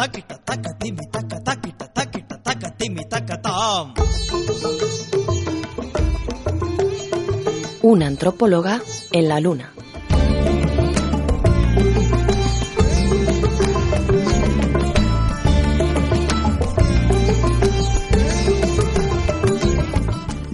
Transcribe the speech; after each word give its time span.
taquita, 0.00 0.36
taca, 0.48 0.70
timi, 0.80 1.04
taca, 1.12 1.38
taquita, 1.44 1.86
taquita, 1.92 2.36
taca, 2.40 2.68
timi, 2.78 3.04
taca, 3.04 3.36
tam. 3.36 3.92
Una 7.82 8.06
antropóloga 8.06 8.80
en 9.12 9.28
la 9.28 9.40
luna. 9.40 9.68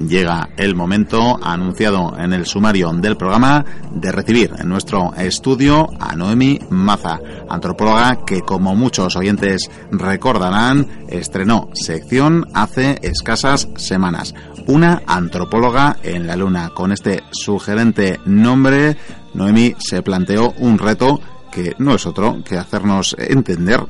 llega 0.08 0.48
el 0.56 0.74
momento 0.74 1.38
anunciado 1.42 2.16
en 2.16 2.32
el 2.32 2.46
sumario 2.46 2.92
del 2.92 3.16
programa 3.16 3.64
de 3.96 4.12
recibir 4.12 4.52
en 4.58 4.68
nuestro 4.68 5.12
estudio 5.16 5.88
a 5.98 6.14
Noemi 6.14 6.60
Maza, 6.70 7.18
antropóloga 7.48 8.24
que 8.24 8.42
como 8.42 8.74
muchos 8.76 9.16
oyentes 9.16 9.70
recordarán 9.90 10.86
estrenó 11.08 11.70
sección 11.72 12.46
hace 12.54 12.98
escasas 13.02 13.68
semanas. 13.76 14.34
Una 14.66 15.02
antropóloga 15.06 15.96
en 16.02 16.26
la 16.26 16.36
luna. 16.36 16.70
Con 16.70 16.92
este 16.92 17.22
sugerente 17.30 18.20
nombre, 18.26 18.96
Noemi 19.34 19.74
se 19.78 20.02
planteó 20.02 20.52
un 20.58 20.78
reto 20.78 21.20
que 21.50 21.74
no 21.78 21.94
es 21.94 22.06
otro 22.06 22.42
que 22.44 22.58
hacernos 22.58 23.16
entender 23.18 23.80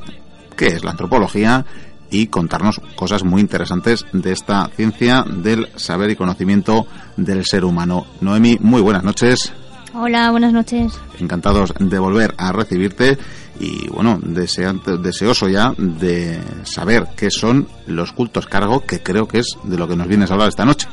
qué 0.56 0.66
es 0.66 0.84
la 0.84 0.92
antropología 0.92 1.64
y 2.10 2.28
contarnos 2.28 2.80
cosas 2.94 3.24
muy 3.24 3.40
interesantes 3.40 4.06
de 4.12 4.32
esta 4.32 4.70
ciencia 4.76 5.24
del 5.26 5.68
saber 5.74 6.10
y 6.10 6.16
conocimiento 6.16 6.86
del 7.16 7.44
ser 7.44 7.64
humano. 7.64 8.06
Noemi, 8.20 8.58
muy 8.60 8.80
buenas 8.80 9.02
noches. 9.02 9.52
Hola, 9.98 10.30
buenas 10.30 10.52
noches. 10.52 10.92
Encantados 11.18 11.72
de 11.78 11.98
volver 11.98 12.34
a 12.36 12.52
recibirte 12.52 13.16
y 13.58 13.88
bueno, 13.88 14.20
deseoso 14.20 15.48
ya 15.48 15.72
de 15.78 16.38
saber 16.64 17.06
qué 17.16 17.30
son 17.30 17.66
los 17.86 18.12
cultos 18.12 18.46
cargo, 18.46 18.80
que 18.80 19.02
creo 19.02 19.26
que 19.26 19.38
es 19.38 19.56
de 19.62 19.78
lo 19.78 19.88
que 19.88 19.96
nos 19.96 20.06
vienes 20.06 20.30
a 20.30 20.34
hablar 20.34 20.50
esta 20.50 20.66
noche. 20.66 20.86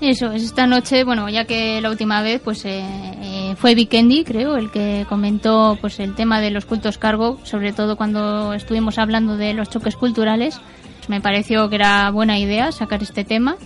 Eso 0.00 0.32
es, 0.32 0.42
esta 0.42 0.66
noche, 0.66 1.04
bueno, 1.04 1.28
ya 1.28 1.44
que 1.44 1.82
la 1.82 1.90
última 1.90 2.22
vez 2.22 2.40
pues 2.42 2.64
eh, 2.64 2.82
eh, 2.82 3.54
fue 3.58 3.74
Vikendi, 3.74 4.24
creo, 4.24 4.56
el 4.56 4.70
que 4.70 5.04
comentó 5.06 5.76
pues 5.78 6.00
el 6.00 6.14
tema 6.14 6.40
de 6.40 6.50
los 6.50 6.64
cultos 6.64 6.96
cargo, 6.96 7.38
sobre 7.42 7.74
todo 7.74 7.96
cuando 7.96 8.54
estuvimos 8.54 8.98
hablando 8.98 9.36
de 9.36 9.52
los 9.52 9.68
choques 9.68 9.96
culturales, 9.96 10.58
pues, 10.96 11.10
me 11.10 11.20
pareció 11.20 11.68
que 11.68 11.76
era 11.76 12.10
buena 12.10 12.38
idea 12.38 12.72
sacar 12.72 13.02
este 13.02 13.22
tema. 13.22 13.56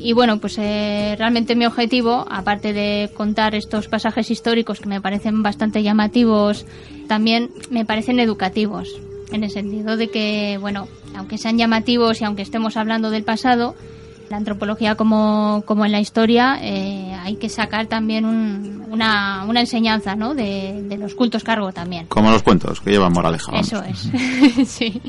Y 0.00 0.14
bueno, 0.14 0.38
pues 0.38 0.56
eh, 0.58 1.14
realmente 1.18 1.54
mi 1.54 1.66
objetivo, 1.66 2.26
aparte 2.30 2.72
de 2.72 3.10
contar 3.14 3.54
estos 3.54 3.86
pasajes 3.86 4.30
históricos 4.30 4.80
que 4.80 4.88
me 4.88 5.00
parecen 5.00 5.42
bastante 5.42 5.82
llamativos, 5.82 6.64
también 7.06 7.50
me 7.70 7.84
parecen 7.84 8.18
educativos, 8.18 8.98
en 9.30 9.44
el 9.44 9.50
sentido 9.50 9.98
de 9.98 10.08
que, 10.08 10.56
bueno, 10.58 10.88
aunque 11.14 11.36
sean 11.36 11.58
llamativos 11.58 12.20
y 12.20 12.24
aunque 12.24 12.42
estemos 12.42 12.78
hablando 12.78 13.10
del 13.10 13.24
pasado, 13.24 13.74
la 14.30 14.38
antropología 14.38 14.94
como, 14.94 15.64
como 15.66 15.84
en 15.84 15.92
la 15.92 16.00
historia, 16.00 16.58
eh, 16.62 17.12
hay 17.20 17.36
que 17.36 17.48
sacar 17.48 17.86
también 17.86 18.24
una, 18.24 19.44
una 19.46 19.60
enseñanza 19.60 20.14
¿no? 20.14 20.34
de, 20.34 20.82
de, 20.84 20.96
los 20.96 21.14
cultos 21.14 21.42
cargo 21.44 21.72
también. 21.72 22.06
Como 22.06 22.30
los 22.30 22.42
cuentos, 22.42 22.80
que 22.80 22.90
llevan 22.90 23.12
moraleja. 23.12 23.58
Eso 23.58 23.82
es, 23.82 24.08
sí. 24.68 25.02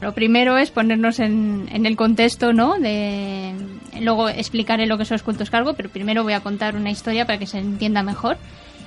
Lo 0.00 0.12
primero 0.12 0.56
es 0.56 0.70
ponernos 0.70 1.20
en, 1.20 1.68
en, 1.70 1.86
el 1.86 1.96
contexto, 1.96 2.52
¿no? 2.52 2.78
De, 2.78 3.54
luego 4.00 4.28
explicaré 4.28 4.86
lo 4.86 4.98
que 4.98 5.04
son 5.04 5.16
los 5.16 5.22
cultos 5.22 5.50
cargo, 5.50 5.74
pero 5.74 5.88
primero 5.88 6.22
voy 6.22 6.32
a 6.32 6.40
contar 6.40 6.76
una 6.76 6.90
historia 6.90 7.26
para 7.26 7.38
que 7.38 7.46
se 7.46 7.58
entienda 7.58 8.02
mejor. 8.02 8.38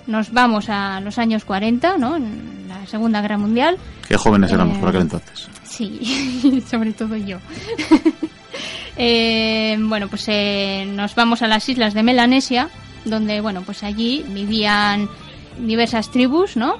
Nos 0.08 0.32
vamos 0.32 0.70
a 0.70 1.00
los 1.02 1.18
años 1.20 1.46
40, 1.46 1.98
¿no? 1.98 2.16
En 2.16 2.66
la 2.68 2.86
Segunda 2.88 3.22
Guerra 3.22 3.38
Mundial. 3.38 3.78
Qué 4.08 4.18
jóvenes 4.18 4.52
éramos 4.52 4.78
por 4.80 4.90
aquel 4.90 5.02
entonces. 5.02 5.48
Sí, 5.64 6.64
sobre 6.70 6.94
todo 6.94 7.16
yo. 7.16 7.38
Eh, 9.02 9.78
bueno, 9.80 10.10
pues 10.10 10.26
eh, 10.28 10.86
nos 10.86 11.16
vamos 11.16 11.42
a 11.42 11.48
las 11.48 11.70
islas 11.70 11.94
de 11.94 12.04
Melanesia, 12.04 12.70
donde, 13.06 13.40
bueno, 13.40 13.62
pues 13.62 13.84
allí 13.84 14.26
vivían 14.28 15.08
diversas 15.58 16.12
tribus, 16.12 16.58
¿no? 16.58 16.76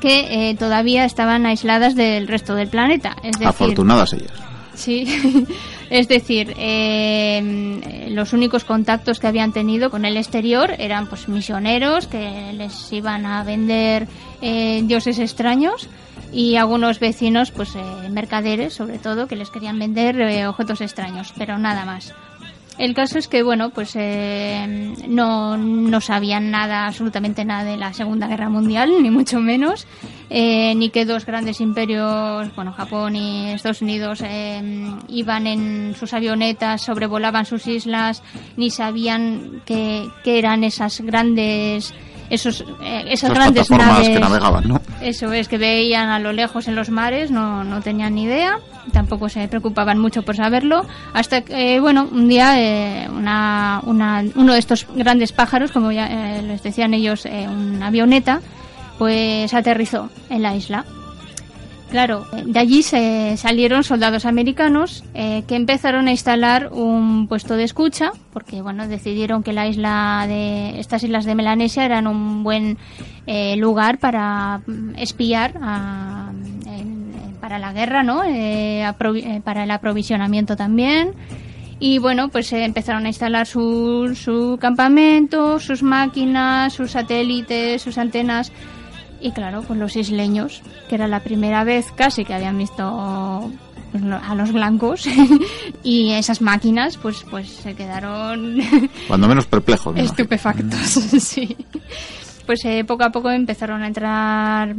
Que 0.00 0.48
eh, 0.50 0.54
todavía 0.54 1.04
estaban 1.04 1.44
aisladas 1.44 1.94
del 1.94 2.28
resto 2.28 2.54
del 2.54 2.68
planeta. 2.68 3.14
Es 3.22 3.32
decir, 3.32 3.46
Afortunadas 3.46 4.14
ellas. 4.14 4.32
Sí, 4.74 5.04
es 5.90 6.08
decir, 6.08 6.54
eh, 6.58 8.08
los 8.10 8.32
únicos 8.32 8.64
contactos 8.64 9.20
que 9.20 9.26
habían 9.26 9.52
tenido 9.52 9.90
con 9.90 10.04
el 10.04 10.16
exterior 10.16 10.74
eran 10.78 11.06
pues 11.08 11.28
misioneros 11.28 12.06
que 12.06 12.52
les 12.52 12.92
iban 12.92 13.26
a 13.26 13.42
vender 13.44 14.06
eh, 14.42 14.82
dioses 14.84 15.18
extraños 15.18 15.88
y 16.32 16.56
algunos 16.56 17.00
vecinos, 17.00 17.50
pues 17.50 17.74
eh, 17.74 18.08
mercaderes 18.10 18.74
sobre 18.74 18.98
todo, 18.98 19.26
que 19.26 19.36
les 19.36 19.50
querían 19.50 19.78
vender 19.78 20.20
eh, 20.20 20.46
objetos 20.46 20.80
extraños, 20.80 21.32
pero 21.36 21.58
nada 21.58 21.84
más. 21.84 22.14
El 22.78 22.94
caso 22.94 23.18
es 23.18 23.26
que, 23.26 23.42
bueno, 23.42 23.70
pues 23.70 23.96
eh, 23.96 24.94
no, 25.08 25.56
no 25.56 26.00
sabían 26.00 26.52
nada, 26.52 26.86
absolutamente 26.86 27.44
nada 27.44 27.64
de 27.64 27.76
la 27.76 27.92
Segunda 27.92 28.28
Guerra 28.28 28.48
Mundial, 28.48 29.02
ni 29.02 29.10
mucho 29.10 29.40
menos, 29.40 29.88
eh, 30.30 30.74
ni 30.76 30.90
que 30.90 31.04
dos 31.04 31.26
grandes 31.26 31.60
imperios, 31.60 32.54
bueno, 32.54 32.72
Japón 32.72 33.16
y 33.16 33.50
Estados 33.50 33.82
Unidos, 33.82 34.22
eh, 34.24 34.62
iban 35.08 35.48
en 35.48 35.96
sus 35.98 36.14
avionetas, 36.14 36.82
sobrevolaban 36.82 37.46
sus 37.46 37.66
islas, 37.66 38.22
ni 38.56 38.70
sabían 38.70 39.60
qué 39.66 40.08
eran 40.24 40.62
esas 40.62 41.00
grandes 41.00 41.92
esos 42.30 42.64
eh, 42.82 43.04
esas 43.08 43.30
grandes 43.30 43.70
naves 43.70 44.08
que 44.08 44.18
navegaban, 44.18 44.68
¿no? 44.68 44.80
Eso 45.00 45.32
es 45.32 45.48
que 45.48 45.58
veían 45.58 46.08
a 46.08 46.18
lo 46.18 46.32
lejos 46.32 46.68
en 46.68 46.74
los 46.74 46.90
mares, 46.90 47.30
no, 47.30 47.64
no 47.64 47.80
tenían 47.80 48.14
ni 48.14 48.24
idea, 48.24 48.58
tampoco 48.92 49.28
se 49.28 49.46
preocupaban 49.48 49.98
mucho 49.98 50.22
por 50.22 50.36
saberlo, 50.36 50.86
hasta 51.12 51.42
que 51.42 51.76
eh, 51.76 51.80
bueno, 51.80 52.08
un 52.10 52.28
día 52.28 52.60
eh, 52.60 53.08
una, 53.10 53.80
una, 53.84 54.24
uno 54.34 54.52
de 54.52 54.58
estos 54.58 54.86
grandes 54.94 55.32
pájaros, 55.32 55.72
como 55.72 55.92
ya 55.92 56.06
eh, 56.06 56.42
les 56.42 56.62
decían 56.62 56.94
ellos, 56.94 57.26
eh, 57.26 57.46
una 57.48 57.86
avioneta, 57.88 58.40
pues 58.98 59.52
aterrizó 59.54 60.10
en 60.30 60.42
la 60.42 60.56
isla. 60.56 60.84
Claro, 61.90 62.26
de 62.44 62.58
allí 62.58 62.82
se 62.82 63.36
salieron 63.38 63.82
soldados 63.82 64.26
americanos 64.26 65.04
eh, 65.14 65.44
que 65.48 65.56
empezaron 65.56 66.06
a 66.06 66.10
instalar 66.10 66.68
un 66.70 67.28
puesto 67.28 67.56
de 67.56 67.64
escucha, 67.64 68.12
porque 68.32 68.60
bueno, 68.60 68.86
decidieron 68.86 69.42
que 69.42 69.54
la 69.54 69.66
isla 69.66 70.26
de 70.28 70.78
estas 70.80 71.02
islas 71.02 71.24
de 71.24 71.34
Melanesia 71.34 71.86
eran 71.86 72.06
un 72.06 72.44
buen 72.44 72.76
eh, 73.26 73.56
lugar 73.56 73.98
para 73.98 74.60
mm, 74.66 74.96
espiar 74.96 75.54
para 77.40 77.58
la 77.58 77.72
guerra, 77.72 78.02
¿no? 78.02 78.22
Eh, 78.26 78.84
para 79.42 79.64
el 79.64 79.70
aprovisionamiento 79.70 80.56
también. 80.56 81.14
Y 81.80 81.98
bueno, 81.98 82.28
pues 82.28 82.52
empezaron 82.52 83.06
a 83.06 83.08
instalar 83.08 83.46
su, 83.46 84.14
su 84.14 84.58
campamento, 84.60 85.58
sus 85.58 85.82
máquinas, 85.82 86.74
sus 86.74 86.90
satélites, 86.90 87.80
sus 87.80 87.96
antenas 87.96 88.52
y 89.20 89.32
claro, 89.32 89.62
pues 89.62 89.78
los 89.78 89.96
isleños, 89.96 90.62
que 90.88 90.94
era 90.94 91.08
la 91.08 91.20
primera 91.20 91.64
vez 91.64 91.92
casi 91.92 92.24
que 92.24 92.34
habían 92.34 92.56
visto 92.56 93.50
pues, 93.90 94.04
a 94.04 94.34
los 94.34 94.52
blancos 94.52 95.06
y 95.82 96.12
esas 96.12 96.42
máquinas 96.42 96.96
pues 96.96 97.24
pues 97.30 97.48
se 97.48 97.74
quedaron 97.74 98.58
cuando 99.08 99.28
menos 99.28 99.46
perplejos 99.46 99.96
estupefactos 99.96 100.78
sí. 101.22 101.56
Pues 102.44 102.64
eh, 102.64 102.82
poco 102.84 103.04
a 103.04 103.10
poco 103.10 103.30
empezaron 103.30 103.82
a 103.82 103.86
entrar 103.86 104.74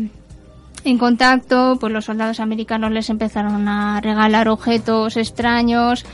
en 0.83 0.97
contacto 0.97 1.77
pues 1.79 1.91
los 1.91 2.06
soldados 2.06 2.39
americanos 2.39 2.91
les 2.91 3.09
empezaron 3.09 3.67
a 3.67 4.00
regalar 4.01 4.47
objetos 4.47 5.17
extraños 5.17 6.06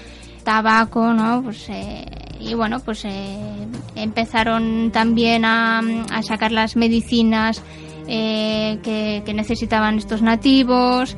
tabaco 0.44 1.14
no 1.14 1.44
pues 1.44 1.66
eh, 1.70 2.06
y 2.40 2.54
bueno 2.54 2.80
pues 2.80 3.04
eh, 3.06 3.38
empezaron 3.96 4.92
también 4.92 5.44
a, 5.44 5.82
a 6.12 6.24
sacar 6.24 6.52
las 6.52 6.76
medicinas 6.76 7.62
eh, 8.08 8.80
que, 8.84 9.34
necesitaban 9.34 9.98
estos 9.98 10.22
nativos. 10.22 11.16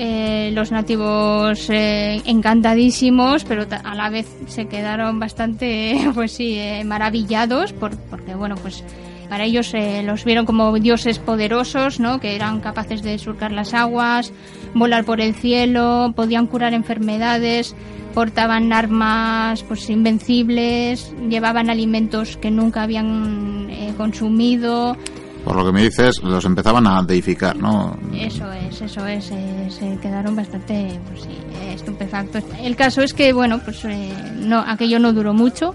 Eh, 0.00 0.52
los 0.52 0.70
nativos 0.70 1.68
eh, 1.70 2.22
encantadísimos, 2.24 3.42
pero 3.42 3.66
a 3.82 3.94
la 3.96 4.10
vez 4.10 4.28
se 4.46 4.68
quedaron 4.68 5.18
bastante, 5.18 5.98
pues 6.14 6.30
sí, 6.30 6.54
eh, 6.56 6.84
maravillados, 6.84 7.72
por, 7.72 7.96
porque 7.96 8.36
bueno, 8.36 8.54
pues 8.54 8.84
para 9.28 9.44
ellos 9.44 9.72
los 10.04 10.24
vieron 10.24 10.46
como 10.46 10.72
dioses 10.78 11.18
poderosos, 11.18 11.98
¿no? 11.98 12.20
Que 12.20 12.36
eran 12.36 12.60
capaces 12.60 13.02
de 13.02 13.18
surcar 13.18 13.50
las 13.50 13.74
aguas, 13.74 14.32
volar 14.72 15.04
por 15.04 15.20
el 15.20 15.34
cielo, 15.34 16.14
podían 16.14 16.46
curar 16.46 16.72
enfermedades, 16.72 17.74
portaban 18.14 18.72
armas 18.72 19.64
pues 19.64 19.90
invencibles, 19.90 21.12
llevaban 21.28 21.68
alimentos 21.68 22.38
que 22.38 22.50
nunca 22.50 22.84
habían 22.84 23.68
consumido, 23.98 24.96
por 25.44 25.56
lo 25.56 25.64
que 25.64 25.72
me 25.72 25.82
dices, 25.82 26.22
los 26.22 26.44
empezaban 26.44 26.86
a 26.86 27.02
deificar, 27.02 27.56
¿no? 27.56 27.96
Eso 28.14 28.50
es, 28.52 28.80
eso 28.82 29.06
es. 29.06 29.30
Eh, 29.30 29.68
se 29.70 29.98
quedaron 30.00 30.36
bastante 30.36 30.98
pues, 31.08 31.22
sí, 31.22 31.38
estupefactos. 31.70 32.44
El 32.62 32.76
caso 32.76 33.02
es 33.02 33.14
que, 33.14 33.32
bueno, 33.32 33.58
pues 33.64 33.84
eh, 33.84 34.12
no, 34.36 34.58
aquello 34.66 34.98
no 34.98 35.12
duró 35.12 35.32
mucho. 35.34 35.74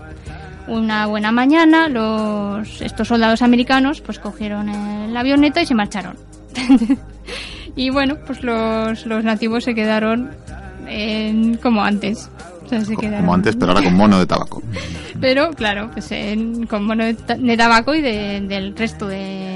Una 0.67 1.07
buena 1.07 1.31
mañana, 1.31 1.89
los, 1.89 2.81
estos 2.81 3.07
soldados 3.09 3.41
americanos 3.41 3.99
pues 4.01 4.19
cogieron 4.19 4.67
la 5.13 5.19
avioneta 5.19 5.61
y 5.61 5.65
se 5.65 5.75
marcharon. 5.75 6.15
Y 7.75 7.89
bueno, 7.89 8.17
pues 8.27 8.43
los, 8.43 9.05
los 9.07 9.23
nativos 9.23 9.63
se 9.63 9.73
quedaron 9.73 10.29
en- 10.87 11.57
como 11.57 11.83
antes. 11.83 12.29
O 12.65 12.69
sea, 12.69 12.85
se 12.85 12.95
quedaron- 12.95 13.21
Como 13.21 13.33
antes, 13.33 13.55
pero 13.55 13.71
ahora 13.71 13.83
con 13.83 13.95
mono 13.95 14.19
de 14.19 14.25
tabaco. 14.27 14.61
Pero 15.19 15.51
claro, 15.51 15.89
pues 15.93 16.11
en- 16.11 16.67
con 16.67 16.85
mono 16.85 17.03
de, 17.05 17.13
ta- 17.15 17.35
de 17.35 17.57
tabaco 17.57 17.95
y 17.95 18.01
de- 18.01 18.41
del 18.41 18.75
resto 18.75 19.07
de 19.07 19.52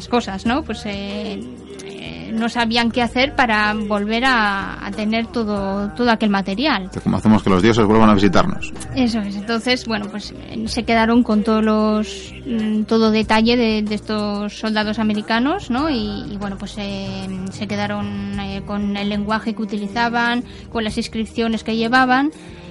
las 0.00 0.08
cosas, 0.08 0.46
¿no? 0.46 0.62
Pues 0.62 0.86
eh, 0.86 1.38
eh, 1.84 2.30
no 2.32 2.48
sabían 2.48 2.90
qué 2.90 3.02
hacer 3.02 3.36
para 3.36 3.74
volver 3.74 4.24
a, 4.24 4.86
a 4.86 4.90
tener 4.92 5.26
todo, 5.26 5.90
todo 5.90 6.10
aquel 6.10 6.30
material. 6.30 6.90
Como 7.04 7.18
hacemos 7.18 7.42
que 7.42 7.50
los 7.50 7.62
dioses 7.62 7.84
vuelvan 7.84 8.08
a 8.08 8.14
visitarnos. 8.14 8.72
Eso 8.96 9.20
es, 9.20 9.36
entonces, 9.36 9.84
bueno, 9.86 10.06
pues 10.10 10.32
eh, 10.32 10.64
se 10.68 10.84
quedaron 10.84 11.22
con 11.22 11.42
todos 11.42 11.62
los, 11.62 12.32
mm, 12.46 12.84
todo 12.84 13.10
detalle 13.10 13.58
de, 13.58 13.82
de 13.82 13.94
estos 13.94 14.58
soldados 14.58 14.98
americanos, 14.98 15.70
¿no? 15.70 15.90
Y, 15.90 16.24
y, 16.32 16.38
bueno, 16.38 16.56
pues 16.56 16.76
eh, 16.78 17.28
se 17.52 17.66
quedaron 17.66 18.38
con 18.66 18.96
el 18.96 19.10
lenguaje 19.10 19.52
que 19.52 19.60
utilizaban, 19.60 20.44
con 20.72 20.82
las 20.82 20.96
inscripciones 20.96 21.62
que 21.62 21.76
llevaban 21.76 22.30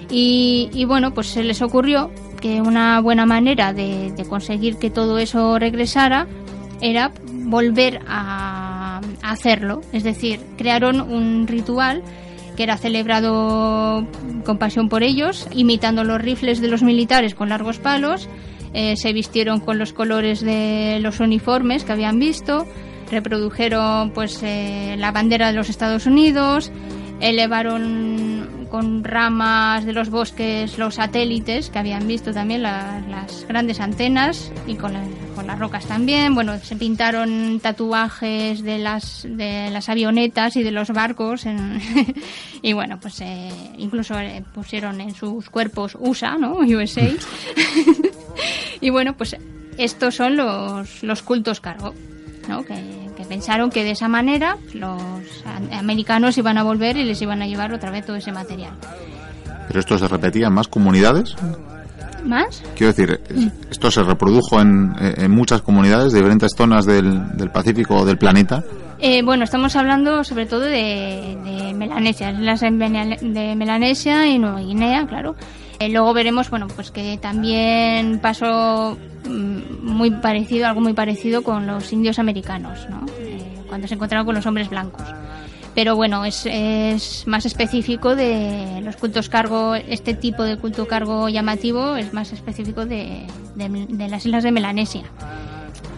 y, 0.09 0.69
y, 0.73 0.85
bueno, 0.85 1.13
pues 1.13 1.27
se 1.27 1.43
les 1.43 1.61
ocurrió 1.61 2.09
que 2.41 2.61
una 2.61 2.99
buena 3.01 3.25
manera 3.25 3.73
de, 3.73 4.11
de 4.15 4.25
conseguir 4.25 4.77
que 4.77 4.89
todo 4.89 5.19
eso 5.19 5.59
regresara 5.59 6.25
era 6.81 7.11
volver 7.29 8.01
a, 8.07 9.01
hacerlo, 9.21 9.81
es 9.93 10.03
decir, 10.03 10.39
crearon 10.57 11.01
un 11.01 11.47
ritual 11.47 12.03
que 12.55 12.63
era 12.63 12.77
celebrado 12.77 14.05
con 14.43 14.57
pasión 14.57 14.89
por 14.89 15.03
ellos, 15.03 15.47
imitando 15.51 16.03
los 16.03 16.21
rifles 16.21 16.61
de 16.61 16.67
los 16.67 16.83
militares 16.83 17.35
con 17.35 17.49
largos 17.49 17.77
palos, 17.79 18.27
eh, 18.73 18.95
se 18.97 19.13
vistieron 19.13 19.59
con 19.59 19.77
los 19.77 19.93
colores 19.93 20.41
de 20.41 20.99
los 21.01 21.19
uniformes 21.19 21.83
que 21.83 21.91
habían 21.91 22.19
visto, 22.19 22.65
reprodujeron 23.11 24.11
pues 24.11 24.41
eh, 24.43 24.95
la 24.97 25.11
bandera 25.11 25.47
de 25.47 25.53
los 25.53 25.69
Estados 25.69 26.05
Unidos, 26.05 26.71
elevaron 27.19 28.38
con 28.69 29.03
ramas 29.03 29.85
de 29.85 29.93
los 29.93 30.09
bosques 30.09 30.77
los 30.77 30.95
satélites 30.95 31.69
que 31.69 31.79
habían 31.79 32.07
visto 32.07 32.31
también 32.33 32.61
la- 32.63 33.01
las 33.09 33.45
grandes 33.47 33.79
antenas 33.79 34.51
y 34.67 34.75
con, 34.75 34.93
la- 34.93 35.03
con 35.35 35.47
las 35.47 35.57
rocas 35.57 35.85
también. 35.85 36.35
Bueno 36.35 36.57
se 36.59 36.75
pintaron 36.75 37.59
tatuajes 37.61 38.61
de 38.63 38.77
las 38.77 39.23
de 39.29 39.69
las 39.71 39.89
avionetas 39.89 40.55
y 40.55 40.63
de 40.63 40.71
los 40.71 40.89
barcos 40.89 41.45
y 42.61 42.73
bueno 42.73 42.99
pues 42.99 43.19
eh, 43.21 43.49
incluso 43.77 44.19
eh, 44.19 44.43
pusieron 44.53 45.01
en 45.01 45.15
sus 45.15 45.49
cuerpos 45.49 45.95
USA 45.99 46.37
no 46.37 46.53
USA 46.59 47.07
y 48.81 48.89
bueno 48.89 49.15
pues 49.17 49.35
estos 49.77 50.15
son 50.15 50.35
los 50.37 51.03
los 51.03 51.21
cultos 51.23 51.59
cargo 51.61 51.93
¿no? 52.47 52.63
que 52.63 52.73
pensaron 53.29 53.69
que 53.69 53.83
de 53.85 53.91
esa 53.91 54.07
manera 54.09 54.57
los 54.73 55.01
americanos 55.71 56.37
iban 56.37 56.57
a 56.57 56.63
volver 56.63 56.97
y 56.97 57.05
les 57.05 57.21
iban 57.21 57.41
a 57.41 57.47
llevar 57.47 57.71
otra 57.73 57.91
vez 57.91 58.05
todo 58.05 58.17
ese 58.17 58.31
material. 58.33 58.73
Pero 59.67 59.79
esto 59.79 59.97
se 59.97 60.07
repetía 60.07 60.47
en 60.47 60.53
más 60.53 60.67
comunidades. 60.67 61.35
¿Más? 62.25 62.61
Quiero 62.75 62.91
decir, 62.93 63.21
es- 63.29 63.47
esto 63.71 63.89
se 63.91 64.03
reprodujo 64.03 64.59
en, 64.59 64.93
en 64.99 65.31
muchas 65.31 65.61
comunidades 65.61 66.11
de 66.11 66.19
diferentes 66.19 66.51
zonas 66.57 66.85
del, 66.85 67.37
del 67.37 67.49
Pacífico 67.49 67.95
o 67.95 68.05
del 68.05 68.17
planeta. 68.17 68.61
Eh, 68.99 69.21
bueno, 69.23 69.45
estamos 69.45 69.75
hablando 69.77 70.25
sobre 70.25 70.45
todo 70.45 70.59
de, 70.61 71.37
de 71.45 71.73
Melanesia, 71.73 72.31
las 72.33 72.59
de 72.59 73.53
Melanesia 73.55 74.27
y 74.27 74.37
Nueva 74.39 74.59
Guinea, 74.59 75.05
claro. 75.07 75.35
Eh, 75.79 75.89
luego 75.89 76.13
veremos, 76.13 76.49
bueno, 76.49 76.67
pues 76.67 76.91
que 76.91 77.17
también 77.17 78.19
pasó 78.19 78.97
mm, 79.25 79.85
muy 79.85 80.11
parecido, 80.11 80.67
algo 80.67 80.81
muy 80.81 80.93
parecido 80.93 81.41
con 81.41 81.67
los 81.67 81.91
indios 81.93 82.19
americanos, 82.19 82.87
¿no? 82.89 83.05
Eh, 83.19 83.55
cuando 83.67 83.87
se 83.87 83.95
encontraron 83.95 84.25
con 84.25 84.35
los 84.35 84.45
hombres 84.45 84.69
blancos. 84.69 85.07
Pero 85.75 85.95
bueno, 85.95 86.25
es, 86.25 87.23
más 87.27 87.45
específico 87.45 88.15
de 88.15 88.81
los 88.83 88.97
cultos 88.97 89.29
cargo, 89.29 89.75
este 89.75 90.13
tipo 90.13 90.43
de 90.43 90.57
culto 90.57 90.87
cargo 90.87 91.29
llamativo 91.29 91.95
es 91.95 92.13
más 92.13 92.33
específico 92.33 92.85
de 92.85 93.25
las 93.55 94.25
islas 94.25 94.43
de 94.43 94.51
Melanesia 94.51 95.03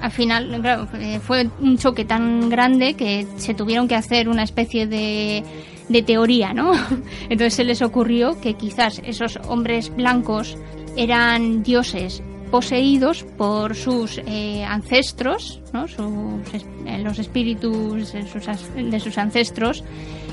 al 0.02 0.12
final 0.12 0.60
claro, 0.62 0.88
eh, 0.96 1.20
fue 1.20 1.50
un 1.60 1.78
choque 1.78 2.06
tan 2.06 2.50
grande 2.50 2.96
que 2.96 3.28
se 3.38 3.54
tuvieron 3.54 3.88
que 3.88 3.96
hacer 3.96 4.28
una 4.28 4.44
especie 4.44 4.88
de, 4.88 5.44
de 5.92 6.02
teoría, 6.02 6.54
¿no? 6.54 6.74
Entonces 7.30 7.54
se 7.54 7.64
les 7.64 7.82
ocurrió 7.82 8.40
que 8.40 8.56
quizás 8.56 9.02
esos 9.06 9.38
hombres 9.48 9.94
blancos 9.96 10.58
eran 10.96 11.64
dioses 11.64 12.22
poseídos 12.52 13.24
por 13.38 13.76
sus 13.76 14.20
eh, 14.26 14.64
ancestros, 14.66 15.62
¿no? 15.72 15.88
Sus 15.88 16.54
eh, 16.86 17.00
los 17.00 17.20
espíritus 17.20 18.12
de 18.14 19.00
sus, 19.00 19.18
ancestros, 19.18 19.84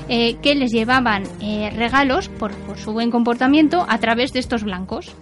eh, 0.09 0.35
que 0.41 0.55
les 0.55 0.71
llevaban 0.71 1.23
eh, 1.41 1.71
regalos 1.75 2.29
por 2.29 2.51
su 2.77 2.91
buen 2.91 3.11
comportamiento 3.11 3.85
a 3.87 3.97
través 3.99 4.33
de 4.33 4.39
estos 4.39 4.63
blancos. 4.63 5.15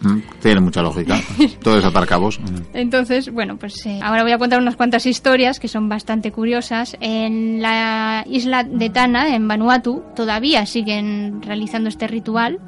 Mm, 0.00 0.18
Tiene 0.40 0.60
mucha 0.60 0.82
lógica. 0.82 1.18
Todo 1.62 1.78
es 1.78 1.84
atar 1.84 2.06
cabos. 2.06 2.40
Mm. 2.40 2.74
Entonces, 2.74 3.32
bueno, 3.32 3.56
pues 3.58 3.84
eh, 3.86 4.00
ahora 4.02 4.22
voy 4.22 4.32
a 4.32 4.38
contar 4.38 4.60
unas 4.60 4.76
cuantas 4.76 5.06
historias 5.06 5.60
que 5.60 5.68
son 5.68 5.88
bastante 5.88 6.32
curiosas. 6.32 6.96
En 7.00 7.60
la 7.60 8.24
isla 8.28 8.64
de 8.64 8.90
Tana, 8.90 9.34
en 9.34 9.46
Vanuatu, 9.46 10.02
todavía 10.16 10.64
siguen 10.66 11.42
realizando 11.42 11.88
este 11.88 12.06
ritual 12.06 12.58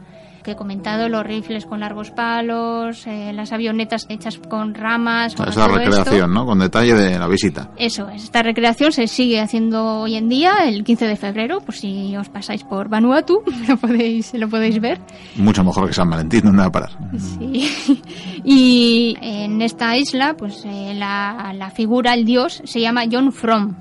que 0.42 0.52
he 0.52 0.56
comentado, 0.56 1.08
los 1.08 1.24
rifles 1.24 1.66
con 1.66 1.80
largos 1.80 2.10
palos, 2.10 3.06
eh, 3.06 3.32
las 3.32 3.52
avionetas 3.52 4.06
hechas 4.08 4.38
con 4.38 4.74
ramas. 4.74 5.34
bueno, 5.36 5.50
Esa 5.52 5.68
recreación, 5.68 6.14
esto. 6.14 6.26
¿no? 6.28 6.46
Con 6.46 6.58
detalle 6.58 6.94
de 6.94 7.18
la 7.18 7.26
visita. 7.28 7.70
Eso 7.76 8.08
es, 8.08 8.24
esta 8.24 8.42
recreación 8.42 8.92
se 8.92 9.06
sigue 9.06 9.40
haciendo 9.40 10.00
hoy 10.00 10.16
en 10.16 10.28
día, 10.28 10.52
el 10.68 10.84
15 10.84 11.06
de 11.06 11.16
febrero, 11.16 11.60
por 11.60 11.74
si 11.74 12.16
os 12.16 12.28
pasáis 12.28 12.64
por 12.64 12.88
Vanuatu, 12.88 13.42
lo 13.68 13.76
podéis, 13.76 14.34
lo 14.34 14.48
podéis 14.48 14.80
ver. 14.80 15.00
Mucho 15.36 15.64
mejor 15.64 15.86
que 15.88 15.94
San 15.94 16.10
Valentín, 16.10 16.42
¿dónde 16.44 16.60
va 16.62 16.66
a 16.68 16.72
parar? 16.72 16.90
Sí. 17.18 17.70
Y 18.44 19.16
en 19.20 19.62
esta 19.62 19.96
isla, 19.96 20.34
pues 20.36 20.64
eh, 20.64 20.94
la, 20.94 21.52
la 21.54 21.70
figura, 21.70 22.14
el 22.14 22.24
dios, 22.24 22.60
se 22.64 22.80
llama 22.80 23.02
John 23.10 23.30
From. 23.32 23.76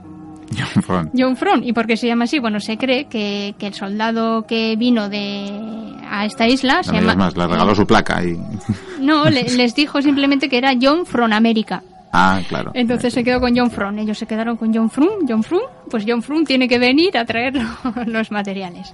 John 0.56 0.84
Fron. 0.84 1.12
John 1.18 1.36
From. 1.36 1.64
¿Y 1.64 1.74
por 1.74 1.88
qué 1.88 1.96
se 1.98 2.08
llama 2.08 2.26
así? 2.26 2.40
Bueno, 2.40 2.60
se 2.60 2.78
cree 2.78 3.06
que, 3.06 3.56
que 3.58 3.68
el 3.68 3.74
soldado 3.74 4.44
que 4.46 4.76
vino 4.76 5.08
de 5.10 5.91
a 6.12 6.26
esta 6.26 6.48
isla 6.48 6.84
se 6.84 6.92
No 6.92 7.00
digas 7.00 7.14
llama... 7.16 7.26
más, 7.26 7.38
le 7.38 7.48
regaló 7.48 7.74
su 7.74 7.88
placa 7.88 8.24
y... 8.24 8.38
No, 9.00 9.30
le- 9.30 9.44
les 9.56 9.74
dijo 9.74 10.02
simplemente 10.02 10.48
que 10.50 10.58
era 10.58 10.74
John 10.80 11.06
From 11.06 11.32
América. 11.34 11.82
Ah, 12.14 12.42
claro. 12.50 12.72
Entonces 12.74 13.14
se 13.14 13.24
quedó 13.24 13.40
con 13.40 13.56
John 13.58 13.72
From. 13.72 13.98
Ellos 13.98 14.18
se 14.18 14.26
quedaron 14.28 14.58
con 14.58 14.74
John 14.74 14.90
From. 14.90 15.08
John 15.28 15.44
From, 15.44 15.62
pues 15.90 16.04
John 16.06 16.22
From 16.22 16.44
tiene 16.44 16.68
que 16.68 16.78
venir 16.78 17.18
a 17.18 17.24
traer 17.26 17.56
lo- 17.56 18.04
los 18.06 18.32
materiales. 18.32 18.94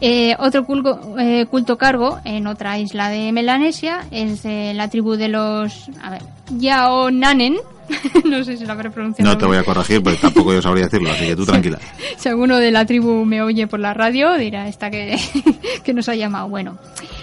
Eh, 0.00 0.34
otro 0.38 0.64
culto, 0.64 1.16
eh, 1.18 1.46
culto 1.50 1.76
cargo 1.76 2.20
en 2.24 2.46
otra 2.46 2.78
isla 2.78 3.10
de 3.10 3.32
Melanesia 3.32 4.06
es 4.10 4.42
de 4.42 4.72
la 4.74 4.88
tribu 4.88 5.16
de 5.16 5.28
los 5.28 5.90
a 6.02 6.10
ver, 6.10 6.22
Yaonanen. 6.56 7.56
no 8.24 8.44
sé 8.44 8.56
si 8.56 8.64
lo 8.64 8.72
habré 8.72 8.90
pronunciado. 8.90 9.30
No 9.30 9.36
te 9.36 9.46
voy 9.46 9.56
a 9.56 9.64
corregir, 9.64 10.02
pero 10.02 10.16
tampoco 10.16 10.52
yo 10.54 10.62
sabría 10.62 10.84
decirlo, 10.84 11.10
así 11.10 11.26
que 11.26 11.36
tú 11.36 11.44
tranquila. 11.46 11.78
Si 12.16 12.28
alguno 12.28 12.58
de 12.58 12.70
la 12.70 12.86
tribu 12.86 13.24
me 13.24 13.42
oye 13.42 13.66
por 13.66 13.80
la 13.80 13.92
radio, 13.92 14.34
dirá 14.34 14.68
esta 14.68 14.90
que, 14.90 15.18
que 15.84 15.92
nos 15.92 16.08
ha 16.08 16.14
llamado. 16.14 16.48
Bueno, 16.48 16.78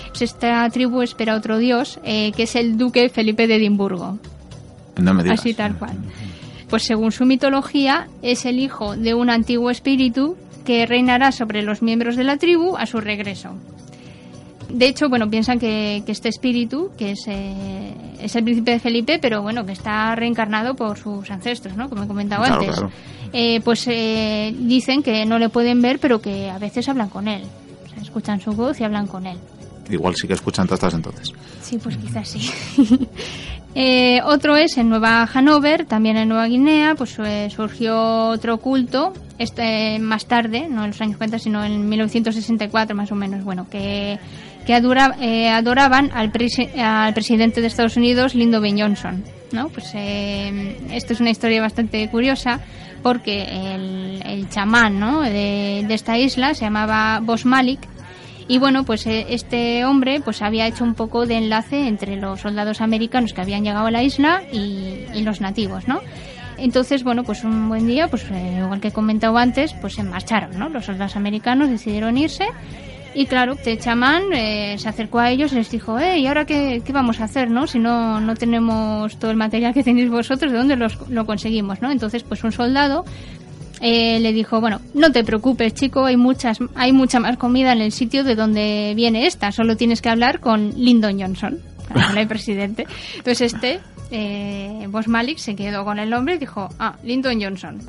pues 0.09 0.23
esta 0.23 0.69
tribu 0.69 1.01
espera 1.01 1.35
otro 1.35 1.57
dios, 1.57 1.99
eh, 2.03 2.31
que 2.35 2.43
es 2.43 2.55
el 2.55 2.77
duque 2.77 3.09
Felipe 3.09 3.47
de 3.47 3.55
Edimburgo. 3.55 4.19
No 4.97 5.13
me 5.13 5.23
digas. 5.23 5.39
Así 5.39 5.53
tal 5.53 5.77
cual. 5.77 5.95
Pues 6.69 6.83
según 6.83 7.11
su 7.11 7.25
mitología, 7.25 8.07
es 8.21 8.45
el 8.45 8.59
hijo 8.59 8.97
de 8.97 9.13
un 9.13 9.29
antiguo 9.29 9.69
espíritu 9.69 10.35
que 10.67 10.85
reinará 10.85 11.31
sobre 11.31 11.61
los 11.63 11.81
miembros 11.81 12.17
de 12.17 12.25
la 12.25 12.35
tribu 12.37 12.75
a 12.77 12.85
su 12.85 12.99
regreso. 12.99 13.55
De 14.69 14.85
hecho, 14.87 15.07
bueno, 15.07 15.29
piensan 15.29 15.59
que, 15.59 16.03
que 16.05 16.11
este 16.11 16.27
espíritu, 16.27 16.91
que 16.97 17.11
es, 17.11 17.23
eh, 17.27 17.93
es 18.21 18.35
el 18.35 18.43
príncipe 18.43 18.71
de 18.71 18.79
Felipe, 18.79 19.17
pero 19.21 19.41
bueno, 19.41 19.65
que 19.65 19.71
está 19.71 20.13
reencarnado 20.13 20.75
por 20.75 20.97
sus 20.97 21.31
ancestros, 21.31 21.77
¿no? 21.77 21.87
Como 21.89 22.03
he 22.03 22.07
comentado 22.07 22.43
Claro, 22.43 22.59
antes. 22.61 22.75
claro. 22.75 22.91
Eh, 23.31 23.61
pues 23.63 23.87
eh, 23.87 24.53
dicen 24.59 25.03
que 25.03 25.25
no 25.25 25.39
le 25.39 25.47
pueden 25.47 25.81
ver, 25.81 25.99
pero 25.99 26.19
que 26.19 26.49
a 26.49 26.59
veces 26.59 26.89
hablan 26.89 27.07
con 27.07 27.29
él. 27.29 27.43
O 27.85 27.89
sea, 27.89 28.01
escuchan 28.01 28.41
su 28.41 28.51
voz 28.51 28.79
y 28.81 28.83
hablan 28.83 29.07
con 29.07 29.25
él. 29.25 29.37
Igual 29.89 30.15
sí 30.15 30.27
que 30.27 30.33
escuchan 30.33 30.65
todas 30.67 30.79
estas 30.79 30.93
entonces. 30.95 31.31
Sí, 31.61 31.77
pues 31.77 31.97
quizás 31.97 32.27
sí. 32.27 32.49
Eh, 33.79 34.21
otro 34.23 34.55
es 34.55 34.75
en 34.77 34.89
Nueva 34.89 35.29
Hanover, 35.31 35.85
también 35.85 36.17
en 36.17 36.29
Nueva 36.29 36.47
Guinea, 36.47 36.95
pues 36.95 37.15
eh, 37.19 37.47
surgió 37.55 38.29
otro 38.29 38.57
culto, 38.57 39.13
este 39.37 39.99
más 39.99 40.25
tarde, 40.25 40.67
no 40.67 40.83
en 40.83 40.89
los 40.91 41.01
años 41.01 41.11
50, 41.13 41.37
sino 41.37 41.63
en 41.63 41.87
1964 41.87 42.95
más 42.95 43.11
o 43.11 43.15
menos, 43.15 43.43
bueno, 43.43 43.67
que, 43.69 44.17
que 44.65 44.73
adora- 44.73 45.15
eh, 45.21 45.49
adoraban 45.49 46.09
al, 46.15 46.31
presi- 46.31 46.75
al 46.75 47.13
presidente 47.13 47.61
de 47.61 47.67
Estados 47.67 47.97
Unidos, 47.97 48.33
Lyndon 48.33 48.63
B. 48.63 48.73
Johnson, 48.81 49.23
¿no? 49.51 49.69
Pues 49.69 49.91
eh, 49.93 50.79
esto 50.91 51.13
es 51.13 51.19
una 51.19 51.29
historia 51.29 51.61
bastante 51.61 52.09
curiosa 52.09 52.59
porque 53.03 53.43
el, 53.43 54.23
el 54.25 54.49
chamán, 54.49 54.99
¿no? 54.99 55.21
de, 55.21 55.85
de 55.87 55.93
esta 55.93 56.17
isla 56.17 56.55
se 56.55 56.65
llamaba 56.65 57.19
Bos 57.21 57.45
Malik 57.45 57.81
y 58.47 58.59
bueno, 58.59 58.83
pues 58.83 59.05
eh, 59.07 59.27
este 59.29 59.85
hombre 59.85 60.21
pues 60.23 60.41
había 60.41 60.67
hecho 60.67 60.83
un 60.83 60.93
poco 60.93 61.25
de 61.25 61.35
enlace 61.35 61.87
entre 61.87 62.15
los 62.15 62.41
soldados 62.41 62.81
americanos 62.81 63.33
que 63.33 63.41
habían 63.41 63.63
llegado 63.63 63.87
a 63.87 63.91
la 63.91 64.03
isla 64.03 64.43
y, 64.51 65.05
y 65.13 65.21
los 65.23 65.41
nativos, 65.41 65.87
¿no? 65.87 66.01
Entonces, 66.57 67.03
bueno, 67.03 67.23
pues 67.23 67.43
un 67.43 67.69
buen 67.69 67.85
día, 67.85 68.07
pues 68.07 68.25
eh, 68.31 68.59
igual 68.59 68.81
que 68.81 68.87
he 68.87 68.91
comentado 68.91 69.37
antes, 69.37 69.73
pues 69.73 69.93
se 69.93 70.03
marcharon, 70.03 70.57
¿no? 70.57 70.69
Los 70.69 70.85
soldados 70.85 71.15
americanos 71.15 71.69
decidieron 71.69 72.17
irse 72.17 72.45
y 73.13 73.25
claro, 73.25 73.55
Te 73.55 73.79
chamán 73.79 74.31
eh, 74.31 74.75
se 74.77 74.89
acercó 74.89 75.17
a 75.17 75.31
ellos 75.31 75.51
y 75.51 75.55
les 75.55 75.71
dijo, 75.71 75.97
eh, 75.97 76.19
¿y 76.19 76.27
ahora 76.27 76.45
qué, 76.45 76.83
qué, 76.85 76.93
vamos 76.93 77.19
a 77.19 77.23
hacer, 77.23 77.49
no? 77.49 77.65
Si 77.65 77.79
no, 77.79 78.21
no 78.21 78.35
tenemos 78.35 79.17
todo 79.17 79.31
el 79.31 79.37
material 79.37 79.73
que 79.73 79.83
tenéis 79.83 80.09
vosotros, 80.09 80.51
¿de 80.51 80.57
dónde 80.57 80.75
los, 80.75 81.09
lo 81.09 81.25
conseguimos, 81.25 81.81
no? 81.81 81.89
Entonces, 81.91 82.23
pues 82.23 82.43
un 82.43 82.51
soldado 82.51 83.05
eh, 83.81 84.19
le 84.19 84.33
dijo, 84.33 84.59
bueno, 84.59 84.81
no 84.93 85.11
te 85.11 85.23
preocupes, 85.23 85.73
chico, 85.73 86.05
hay 86.05 86.17
muchas, 86.17 86.59
hay 86.75 86.93
mucha 86.93 87.19
más 87.19 87.37
comida 87.37 87.73
en 87.73 87.81
el 87.81 87.91
sitio 87.91 88.23
de 88.23 88.35
donde 88.35 88.93
viene 88.95 89.27
esta, 89.27 89.51
solo 89.51 89.77
tienes 89.77 90.01
que 90.01 90.09
hablar 90.09 90.39
con 90.39 90.71
Lyndon 90.75 91.19
Johnson, 91.19 91.59
el 92.15 92.27
presidente. 92.27 92.85
Entonces 93.17 93.53
este, 93.53 93.79
eh, 94.11 94.87
Boss 94.89 95.07
Malik, 95.07 95.37
se 95.37 95.55
quedó 95.55 95.85
con 95.85 95.99
el 95.99 96.09
nombre 96.09 96.35
y 96.35 96.37
dijo, 96.37 96.69
ah, 96.79 96.95
Lyndon 97.03 97.41
Johnson. 97.41 97.79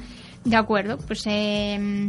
De 0.44 0.56
acuerdo, 0.56 0.98
pues 0.98 1.24
eh, 1.26 2.08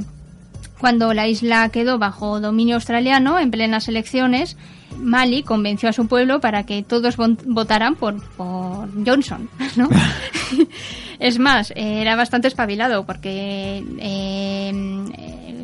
cuando 0.80 1.14
la 1.14 1.28
isla 1.28 1.70
quedó 1.70 2.00
bajo 2.00 2.40
dominio 2.40 2.76
australiano 2.76 3.38
en 3.40 3.52
plenas 3.52 3.88
elecciones, 3.88 4.56
Mali 4.98 5.44
convenció 5.44 5.90
a 5.90 5.94
su 5.94 6.08
pueblo 6.08 6.40
para 6.40 6.66
que 6.66 6.84
todos 6.84 7.18
votaran 7.18 7.96
por, 7.96 8.24
por 8.36 8.90
Johnson, 9.06 9.50
¿no? 9.76 9.90
es 11.20 11.38
más, 11.38 11.74
era 11.76 12.16
bastante 12.16 12.48
espabilado 12.48 13.06
porque 13.06 13.84
eh, 14.00 14.72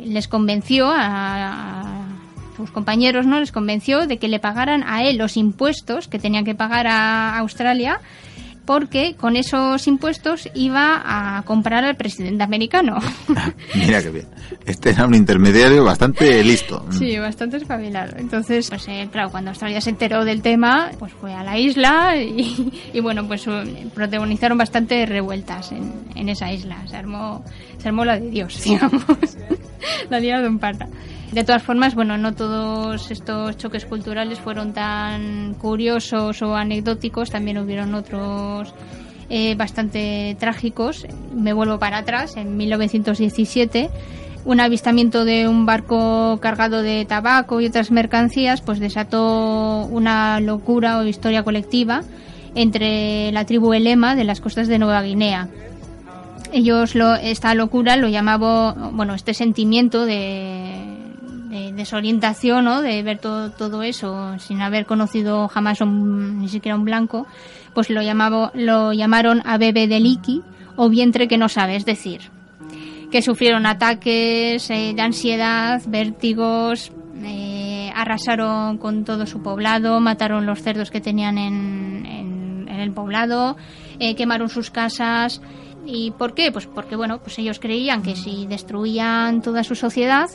les 0.04 0.28
convenció 0.28 0.90
a, 0.94 1.92
sus 2.56 2.70
compañeros, 2.70 3.26
¿no? 3.26 3.38
Les 3.38 3.52
convenció 3.52 4.06
de 4.06 4.18
que 4.18 4.28
le 4.28 4.38
pagaran 4.38 4.82
a 4.86 5.02
él 5.02 5.18
los 5.18 5.36
impuestos 5.36 6.08
que 6.08 6.18
tenían 6.18 6.44
que 6.44 6.54
pagar 6.54 6.86
a 6.86 7.36
Australia 7.38 8.00
porque 8.66 9.14
con 9.14 9.36
esos 9.36 9.86
impuestos 9.86 10.48
iba 10.54 11.00
a 11.04 11.42
comprar 11.42 11.84
al 11.84 11.96
presidente 11.96 12.42
americano. 12.42 12.98
Mira 13.74 14.02
qué 14.02 14.10
bien. 14.10 14.26
Este 14.66 14.90
era 14.90 15.06
un 15.06 15.14
intermediario 15.14 15.84
bastante 15.84 16.42
listo. 16.42 16.84
Sí, 16.90 17.16
bastante 17.18 17.56
espabilado. 17.56 18.16
Entonces, 18.16 18.68
pues 18.68 18.86
eh, 18.88 19.08
claro, 19.10 19.30
cuando 19.30 19.50
Australia 19.50 19.80
se 19.80 19.90
enteró 19.90 20.24
del 20.24 20.42
tema, 20.42 20.90
pues 20.98 21.12
fue 21.12 21.32
a 21.32 21.42
la 21.42 21.58
isla 21.58 22.16
y, 22.16 22.72
y 22.92 23.00
bueno, 23.00 23.26
pues 23.26 23.46
uh, 23.46 23.62
protagonizaron 23.94 24.58
bastante 24.58 25.06
revueltas 25.06 25.72
en, 25.72 25.92
en, 26.14 26.28
esa 26.28 26.52
isla. 26.52 26.86
Se 26.88 26.96
armó, 26.96 27.44
se 27.78 27.88
armó 27.88 28.04
la 28.04 28.18
de 28.18 28.30
Dios, 28.30 28.60
digamos. 28.64 29.04
la 30.10 30.20
de 30.20 30.48
un 30.48 30.58
pata. 30.58 30.88
De 31.32 31.44
todas 31.44 31.62
formas, 31.62 31.94
bueno, 31.94 32.16
no 32.16 32.34
todos 32.34 33.10
estos 33.10 33.56
choques 33.56 33.84
culturales 33.84 34.38
fueron 34.38 34.72
tan 34.72 35.54
curiosos 35.54 36.40
o 36.42 36.54
anecdóticos, 36.54 37.30
también 37.30 37.58
hubieron 37.58 37.94
otros 37.94 38.72
eh, 39.28 39.54
bastante 39.56 40.36
trágicos. 40.38 41.06
Me 41.34 41.52
vuelvo 41.52 41.78
para 41.78 41.98
atrás, 41.98 42.36
en 42.36 42.56
1917 42.56 43.90
un 44.46 44.60
avistamiento 44.60 45.24
de 45.24 45.48
un 45.48 45.66
barco 45.66 46.38
cargado 46.40 46.80
de 46.80 47.04
tabaco 47.04 47.60
y 47.60 47.66
otras 47.66 47.90
mercancías 47.90 48.60
pues 48.60 48.78
desató 48.78 49.86
una 49.86 50.38
locura 50.38 50.98
o 50.98 51.04
historia 51.04 51.42
colectiva 51.42 52.02
entre 52.54 53.32
la 53.32 53.44
tribu 53.44 53.74
Elema 53.74 54.14
de 54.14 54.22
las 54.22 54.40
costas 54.40 54.68
de 54.68 54.78
Nueva 54.78 55.02
Guinea. 55.02 55.48
Ellos 56.52 56.94
lo, 56.94 57.16
esta 57.16 57.54
locura 57.54 57.96
lo 57.96 58.08
llamaban, 58.08 58.96
bueno, 58.96 59.14
este 59.14 59.34
sentimiento 59.34 60.06
de, 60.06 60.85
de 61.56 61.72
desorientación, 61.72 62.64
¿no? 62.64 62.82
De 62.82 63.02
ver 63.02 63.18
todo, 63.18 63.50
todo 63.50 63.82
eso 63.82 64.38
sin 64.38 64.60
haber 64.60 64.86
conocido 64.86 65.48
jamás 65.48 65.80
un, 65.80 66.40
ni 66.40 66.48
siquiera 66.48 66.76
un 66.76 66.84
blanco, 66.84 67.26
pues 67.74 67.90
lo, 67.90 68.00
lo 68.54 68.92
llamaron 68.92 69.42
a 69.44 69.58
bebé 69.58 69.88
de 69.88 70.00
liqui 70.00 70.42
o 70.76 70.88
vientre 70.88 71.28
que 71.28 71.38
no 71.38 71.48
sabe, 71.48 71.76
es 71.76 71.84
decir, 71.84 72.30
que 73.10 73.22
sufrieron 73.22 73.66
ataques 73.66 74.68
eh, 74.70 74.92
de 74.94 75.02
ansiedad, 75.02 75.80
vértigos, 75.86 76.92
eh, 77.22 77.90
arrasaron 77.94 78.78
con 78.78 79.04
todo 79.04 79.26
su 79.26 79.42
poblado, 79.42 80.00
mataron 80.00 80.44
los 80.46 80.60
cerdos 80.60 80.90
que 80.90 81.00
tenían 81.00 81.38
en, 81.38 82.06
en, 82.06 82.68
en 82.68 82.80
el 82.80 82.92
poblado, 82.92 83.56
eh, 83.98 84.14
quemaron 84.14 84.48
sus 84.48 84.70
casas. 84.70 85.40
¿Y 85.88 86.10
por 86.10 86.34
qué? 86.34 86.50
Pues 86.50 86.66
porque 86.66 86.96
bueno, 86.96 87.20
pues 87.20 87.38
ellos 87.38 87.60
creían 87.60 88.02
que 88.02 88.16
si 88.16 88.46
destruían 88.46 89.40
toda 89.40 89.62
su 89.62 89.76
sociedad, 89.76 90.28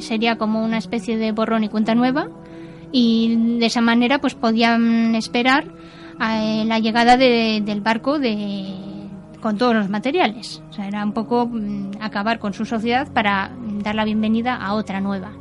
sería 0.00 0.36
como 0.36 0.64
una 0.64 0.78
especie 0.78 1.16
de 1.16 1.32
borrón 1.32 1.64
y 1.64 1.68
cuenta 1.68 1.94
nueva. 1.94 2.28
Y 2.92 3.58
de 3.58 3.66
esa 3.66 3.80
manera 3.80 4.20
pues 4.20 4.34
podían 4.34 5.14
esperar 5.14 5.66
a 6.18 6.40
la 6.64 6.78
llegada 6.78 7.16
de, 7.16 7.62
del 7.64 7.80
barco 7.80 8.18
de 8.18 8.74
con 9.40 9.58
todos 9.58 9.74
los 9.74 9.88
materiales. 9.88 10.62
O 10.70 10.72
sea 10.72 10.86
era 10.88 11.04
un 11.04 11.12
poco 11.12 11.46
mm, 11.46 11.92
acabar 12.00 12.38
con 12.38 12.54
su 12.54 12.64
sociedad 12.64 13.12
para 13.12 13.50
dar 13.82 13.94
la 13.94 14.04
bienvenida 14.04 14.56
a 14.56 14.74
otra 14.74 15.00
nueva 15.00 15.32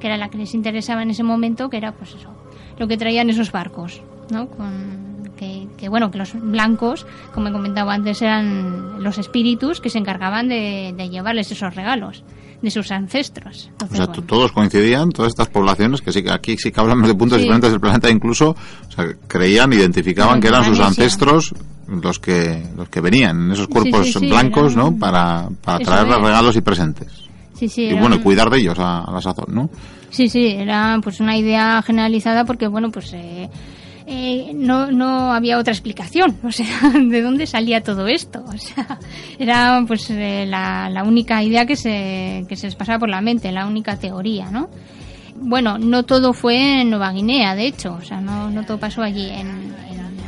que 0.00 0.08
era 0.08 0.16
la 0.16 0.28
que 0.28 0.38
les 0.38 0.54
interesaba 0.54 1.02
en 1.02 1.10
ese 1.10 1.22
momento 1.22 1.70
que 1.70 1.76
era 1.76 1.92
pues 1.92 2.14
eso 2.14 2.28
lo 2.78 2.88
que 2.88 2.96
traían 2.96 3.30
esos 3.30 3.52
barcos 3.52 4.02
no 4.30 4.48
con 4.48 5.14
que, 5.36 5.66
que, 5.76 5.88
bueno, 5.88 6.12
que 6.12 6.18
los 6.18 6.32
blancos, 6.34 7.06
como 7.32 7.48
he 7.48 7.52
comentado 7.52 7.90
antes, 7.90 8.22
eran 8.22 9.02
los 9.02 9.18
espíritus 9.18 9.80
que 9.80 9.90
se 9.90 9.98
encargaban 9.98 10.48
de 10.48 11.08
llevarles 11.10 11.50
esos 11.50 11.74
regalos 11.74 12.22
de 12.64 12.70
sus 12.70 12.90
ancestros. 12.90 13.68
Entonces, 13.70 14.00
o 14.00 14.04
sea, 14.04 14.06
bueno. 14.06 14.22
todos 14.24 14.52
coincidían, 14.52 15.10
todas 15.10 15.30
estas 15.30 15.48
poblaciones, 15.48 16.00
que 16.00 16.12
sí, 16.12 16.24
aquí 16.30 16.56
sí 16.56 16.72
que 16.72 16.80
hablamos 16.80 17.06
de 17.06 17.14
puntos 17.14 17.36
sí. 17.36 17.42
diferentes 17.42 17.70
del 17.70 17.80
planeta 17.80 18.10
incluso, 18.10 18.50
o 18.50 18.92
sea, 18.92 19.06
creían, 19.28 19.72
identificaban 19.72 20.40
que 20.40 20.48
eran 20.48 20.64
sus 20.64 20.80
ancestros 20.80 21.54
los 21.86 22.18
que 22.18 22.62
los 22.76 22.88
que 22.88 23.00
venían 23.00 23.44
en 23.44 23.52
esos 23.52 23.68
cuerpos 23.68 24.12
sí, 24.12 24.26
blancos, 24.26 24.74
¿no? 24.74 24.96
Para, 24.96 25.48
para 25.62 25.78
traerles 25.78 26.18
regalos 26.18 26.56
y 26.56 26.62
presentes. 26.62 27.12
Sí, 27.52 27.68
sí, 27.68 27.82
y 27.84 27.94
bueno, 27.94 28.20
cuidar 28.20 28.50
de 28.50 28.58
ellos 28.58 28.78
a, 28.78 29.04
a, 29.04 29.12
la 29.12 29.20
sazón, 29.20 29.46
¿no? 29.54 29.70
Sí, 30.10 30.28
sí, 30.28 30.46
era 30.46 30.98
pues 31.02 31.20
una 31.20 31.36
idea 31.36 31.82
generalizada 31.82 32.44
porque, 32.44 32.66
bueno, 32.66 32.90
pues... 32.90 33.12
Eh, 33.12 33.48
eh, 34.16 34.52
no, 34.54 34.92
no 34.92 35.32
había 35.32 35.58
otra 35.58 35.72
explicación. 35.72 36.38
O 36.44 36.52
sea, 36.52 36.66
¿de 36.94 37.22
dónde 37.22 37.46
salía 37.46 37.82
todo 37.82 38.06
esto? 38.06 38.44
O 38.46 38.56
sea, 38.56 38.98
era 39.38 39.82
pues 39.86 40.08
eh, 40.10 40.46
la, 40.46 40.88
la, 40.88 41.02
única 41.02 41.42
idea 41.42 41.66
que 41.66 41.74
se, 41.74 42.44
que 42.48 42.56
se 42.56 42.66
les 42.66 42.76
pasaba 42.76 43.00
por 43.00 43.08
la 43.08 43.20
mente, 43.20 43.50
la 43.50 43.66
única 43.66 43.96
teoría, 43.96 44.50
¿no? 44.50 44.68
Bueno, 45.36 45.78
no 45.78 46.04
todo 46.04 46.32
fue 46.32 46.82
en 46.82 46.90
Nueva 46.90 47.12
Guinea, 47.12 47.54
de 47.54 47.66
hecho, 47.66 47.94
o 47.94 48.02
sea, 48.02 48.20
no, 48.20 48.50
no 48.50 48.64
todo 48.64 48.78
pasó 48.78 49.02
allí. 49.02 49.30
En, 49.30 49.74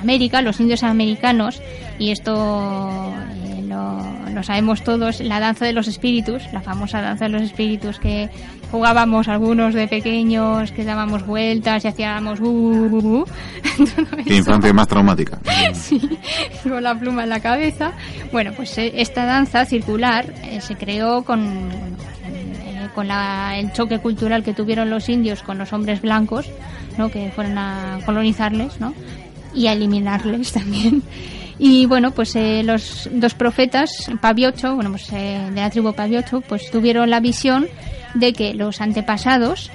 América, 0.02 0.40
los 0.42 0.60
indios 0.60 0.84
americanos, 0.84 1.60
y 1.98 2.10
esto 2.10 3.12
lo, 4.36 4.42
sabemos 4.42 4.84
todos, 4.84 5.20
la 5.20 5.40
danza 5.40 5.64
de 5.64 5.72
los 5.72 5.88
espíritus, 5.88 6.42
la 6.52 6.60
famosa 6.60 7.00
danza 7.00 7.24
de 7.24 7.30
los 7.30 7.42
espíritus 7.42 7.98
que 7.98 8.28
jugábamos 8.70 9.28
algunos 9.28 9.74
de 9.74 9.88
pequeños, 9.88 10.72
que 10.72 10.84
dábamos 10.84 11.26
vueltas 11.26 11.84
y 11.84 11.88
hacíamos 11.88 12.40
uh, 12.40 12.44
uh, 12.44 13.18
uh, 13.20 13.24
Qué 14.26 14.36
infancia 14.36 14.72
más 14.72 14.88
traumática. 14.88 15.38
sí, 15.72 16.00
con 16.62 16.82
la 16.82 16.98
pluma 16.98 17.24
en 17.24 17.30
la 17.30 17.40
cabeza. 17.40 17.92
Bueno, 18.30 18.52
pues 18.54 18.76
eh, 18.78 18.92
esta 18.96 19.24
danza 19.24 19.64
circular 19.64 20.32
eh, 20.44 20.60
se 20.60 20.76
creó 20.76 21.22
con, 21.22 21.42
eh, 21.44 22.88
con 22.94 23.08
la, 23.08 23.58
el 23.58 23.72
choque 23.72 23.98
cultural 23.98 24.44
que 24.44 24.52
tuvieron 24.52 24.90
los 24.90 25.08
indios 25.08 25.42
con 25.42 25.58
los 25.58 25.72
hombres 25.72 26.02
blancos, 26.02 26.46
¿no? 26.98 27.08
que 27.08 27.30
fueron 27.34 27.56
a 27.58 28.00
colonizarles, 28.04 28.80
¿no? 28.80 28.92
y 29.54 29.66
a 29.66 29.72
eliminarles 29.72 30.52
también. 30.52 31.02
Y 31.58 31.86
bueno, 31.86 32.10
pues 32.10 32.36
eh, 32.36 32.62
los 32.62 33.08
dos 33.12 33.34
profetas, 33.34 34.10
Paviocho, 34.20 34.74
bueno, 34.74 34.90
pues 34.90 35.10
eh, 35.12 35.40
de 35.50 35.60
la 35.60 35.70
tribu 35.70 35.94
Paviocho, 35.94 36.42
pues 36.42 36.70
tuvieron 36.70 37.08
la 37.08 37.20
visión 37.20 37.66
de 38.14 38.32
que 38.34 38.52
los 38.52 38.80
antepasados, 38.80 39.70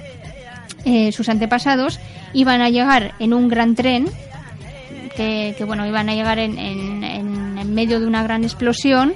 eh, 0.86 1.12
sus 1.12 1.28
antepasados, 1.30 2.00
iban 2.34 2.62
a 2.62 2.70
llegar 2.70 3.14
en 3.20 3.34
un 3.34 3.48
gran 3.48 3.76
tren, 3.76 4.06
que, 5.16 5.56
que 5.58 5.64
bueno, 5.64 5.88
iban 5.88 6.08
a 6.10 6.14
llegar 6.14 6.38
en, 6.38 6.58
en, 6.60 7.04
en, 7.04 7.74
medio 7.74 8.00
de 8.00 8.06
una 8.06 8.24
gran 8.24 8.44
explosión, 8.44 9.14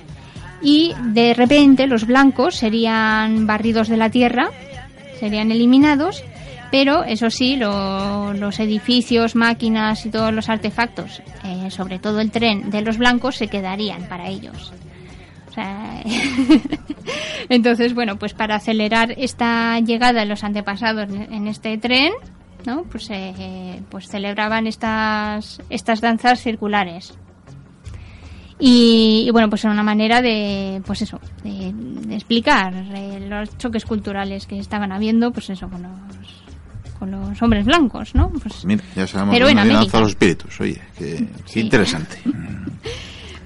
y 0.62 0.94
de 1.14 1.34
repente 1.34 1.86
los 1.86 2.08
blancos 2.08 2.56
serían 2.56 3.46
barridos 3.46 3.90
de 3.90 3.98
la 3.98 4.10
tierra, 4.10 4.50
serían 5.20 5.52
eliminados, 5.52 6.24
pero 6.76 7.06
eso 7.06 7.30
sí, 7.30 7.56
lo, 7.56 8.34
los 8.34 8.60
edificios, 8.60 9.34
máquinas 9.34 10.06
y 10.06 10.10
todos 10.10 10.34
los 10.34 10.50
artefactos, 10.50 11.22
eh, 11.46 11.72
sobre 11.72 12.00
todo 12.00 12.20
el 12.20 12.32
tren 12.32 12.70
de 12.70 12.82
los 12.82 12.98
blancos, 12.98 13.38
se 13.38 13.48
quedarían 13.48 14.10
para 14.10 14.28
ellos. 14.28 14.74
O 15.48 15.54
sea, 15.54 16.04
entonces, 17.50 17.94
bueno, 17.94 18.18
pues 18.18 18.34
para 18.34 18.56
acelerar 18.56 19.14
esta 19.16 19.80
llegada 19.80 20.20
de 20.20 20.26
los 20.26 20.44
antepasados 20.44 21.08
en 21.10 21.48
este 21.48 21.78
tren, 21.78 22.12
¿no? 22.66 22.84
Pues, 22.84 23.10
eh, 23.10 23.82
pues 23.90 24.10
celebraban 24.10 24.68
estas, 24.68 25.62
estas 25.70 26.02
danzas 26.02 26.42
circulares. 26.42 27.18
Y, 28.60 29.30
bueno, 29.32 29.50
pues 29.50 29.64
era 29.64 29.72
una 29.72 29.84
manera 29.84 30.22
de, 30.22 30.82
pues 30.86 31.02
eso, 31.02 31.22
de, 31.42 31.72
de 31.74 32.16
explicar 32.16 32.74
eh, 32.96 33.26
los 33.30 33.58
choques 33.58 33.86
culturales 33.86 34.46
que 34.46 34.60
estaban 34.60 34.92
habiendo, 34.92 35.32
pues 35.32 35.50
eso, 35.50 35.70
con 35.70 35.84
los, 35.84 36.45
con 37.06 37.30
los 37.30 37.42
hombres 37.42 37.66
blancos, 37.66 38.16
¿no? 38.16 38.30
Pues, 38.30 38.66
Mira, 38.66 38.84
ya 38.96 39.08
sabemos 39.08 39.36
pero 39.36 39.50
en 39.50 39.60
América. 39.60 40.00
los 40.00 40.10
espíritus, 40.10 40.60
oye, 40.60 40.82
qué, 40.98 41.26
qué 41.52 41.60
interesante. 41.62 42.18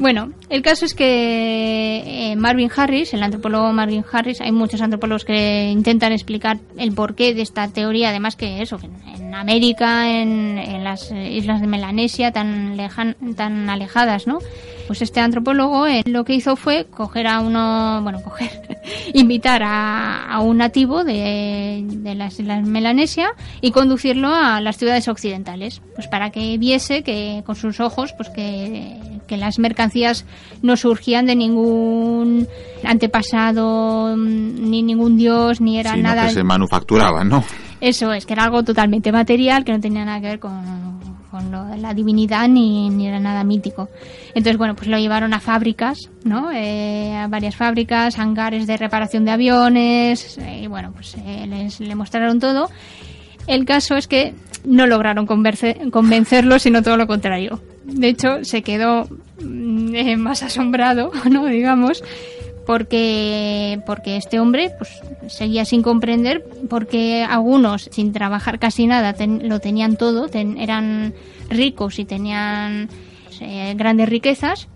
Bueno, 0.02 0.32
el 0.50 0.62
caso 0.62 0.86
es 0.86 0.94
que 0.94 2.32
eh, 2.32 2.36
Marvin 2.38 2.72
Harris, 2.74 3.14
el 3.14 3.22
antropólogo 3.22 3.74
Marvin 3.74 4.06
Harris, 4.10 4.40
hay 4.40 4.54
muchos 4.54 4.80
antropólogos 4.80 5.26
que 5.26 5.70
intentan 5.70 6.14
explicar 6.14 6.58
el 6.78 6.94
porqué 6.94 7.34
de 7.34 7.42
esta 7.42 7.68
teoría, 7.68 8.08
además 8.12 8.38
que 8.38 8.62
eso, 8.62 8.78
que 8.78 8.88
en 9.18 9.36
América, 9.36 10.10
en, 10.10 10.58
en 10.58 10.86
las 10.86 11.12
islas 11.12 11.60
de 11.60 11.68
Melanesia, 11.68 12.32
tan, 12.32 12.78
lejan, 12.78 13.18
tan 13.36 13.70
alejadas, 13.70 14.26
¿no? 14.26 14.40
Pues 14.88 15.02
este 15.02 15.20
antropólogo 15.20 15.86
eh, 15.86 16.04
lo 16.06 16.24
que 16.24 16.34
hizo 16.34 16.56
fue 16.56 16.86
coger 16.86 17.28
a 17.28 17.42
uno, 17.42 18.00
bueno, 18.02 18.24
coger, 18.24 18.79
invitar 19.14 19.64
a, 19.64 20.26
a 20.26 20.40
un 20.40 20.58
nativo 20.58 21.04
de, 21.04 21.84
de 21.86 22.16
las 22.16 22.40
islas 22.40 22.66
Melanesia 22.66 23.32
y 23.62 23.72
conducirlo 23.72 24.34
a 24.34 24.62
las 24.62 24.78
ciudades 24.78 25.08
occidentales, 25.08 25.82
pues 25.96 26.08
para 26.08 26.30
que 26.32 26.58
viese 26.58 27.04
que 27.04 27.44
con 27.46 27.56
sus 27.56 27.80
ojos, 27.80 28.14
pues 28.14 28.30
que, 28.30 28.98
que 29.28 29.38
las 29.38 29.60
mercancías 29.60 30.26
no 30.62 30.76
surgían 30.76 31.26
de 31.26 31.36
ningún 31.36 32.48
antepasado, 32.84 34.16
mm, 34.16 34.70
ni 34.70 34.84
ningún 34.84 35.18
dios, 35.18 35.62
ni 35.62 35.80
era 35.80 35.92
Sino 35.92 36.04
nada. 36.04 36.28
que 36.28 36.34
se 36.34 36.44
manufacturaban, 36.44 37.30
¿no? 37.30 37.44
Eso 37.82 38.12
es, 38.12 38.26
que 38.26 38.34
era 38.34 38.44
algo 38.44 38.64
totalmente 38.64 39.12
material, 39.12 39.64
que 39.64 39.72
no 39.72 39.80
tenía 39.80 40.04
nada 40.04 40.20
que 40.20 40.28
ver 40.28 40.40
con, 40.40 41.00
con 41.30 41.52
lo 41.52 41.76
la 41.76 41.94
divinidad 41.94 42.48
ni, 42.48 42.90
ni 42.90 43.08
era 43.08 43.20
nada 43.20 43.44
mítico. 43.44 43.90
Entonces, 44.30 44.58
bueno, 44.58 44.76
pues 44.76 44.88
lo 44.88 44.98
llevaron 44.98 45.34
a 45.34 45.40
fábricas, 45.40 46.10
¿no? 46.24 46.52
Eh, 46.52 47.16
a 47.16 47.28
varias 47.28 47.56
fábricas, 47.56 48.20
hangares 48.20 48.68
de 48.68 48.78
reparación 48.78 49.26
de 49.26 49.32
aviones, 49.32 50.38
eh, 50.38 50.62
y 50.64 50.68
bueno, 50.68 50.92
pues 50.94 51.16
eh, 51.26 51.46
les, 51.48 51.80
le 51.80 51.96
mostraron 51.96 52.40
todo. 52.40 52.70
El 53.48 53.66
caso 53.66 53.96
es 53.96 54.08
que 54.08 54.34
no 54.64 54.88
lograron 54.88 55.26
convencerlo, 55.26 56.60
sino 56.60 56.84
todo 56.84 56.98
lo 56.98 57.08
contrario. 57.08 57.62
De 57.86 58.10
hecho, 58.10 58.44
se 58.44 58.62
quedó 58.62 59.08
mm, 59.42 59.96
eh, 59.96 60.18
más 60.18 60.44
asombrado, 60.44 61.12
¿no? 61.30 61.46
Digamos, 61.46 62.04
porque 62.66 63.82
porque 63.86 64.18
este 64.18 64.40
hombre 64.40 64.72
pues 64.78 65.02
seguía 65.28 65.66
sin 65.66 65.82
comprender 65.82 66.44
porque 66.70 67.26
algunos 67.28 67.90
sin 67.92 68.14
trabajar 68.14 68.60
casi 68.60 68.88
nada 68.88 69.16
lo 69.28 69.60
tenían 69.60 69.96
todo 69.96 70.28
ten- 70.28 70.58
eran 70.58 71.14
ricos 71.50 72.00
y 72.00 72.06
tenían 72.06 72.90
grandes 73.76 74.10
riquezas 74.10 74.68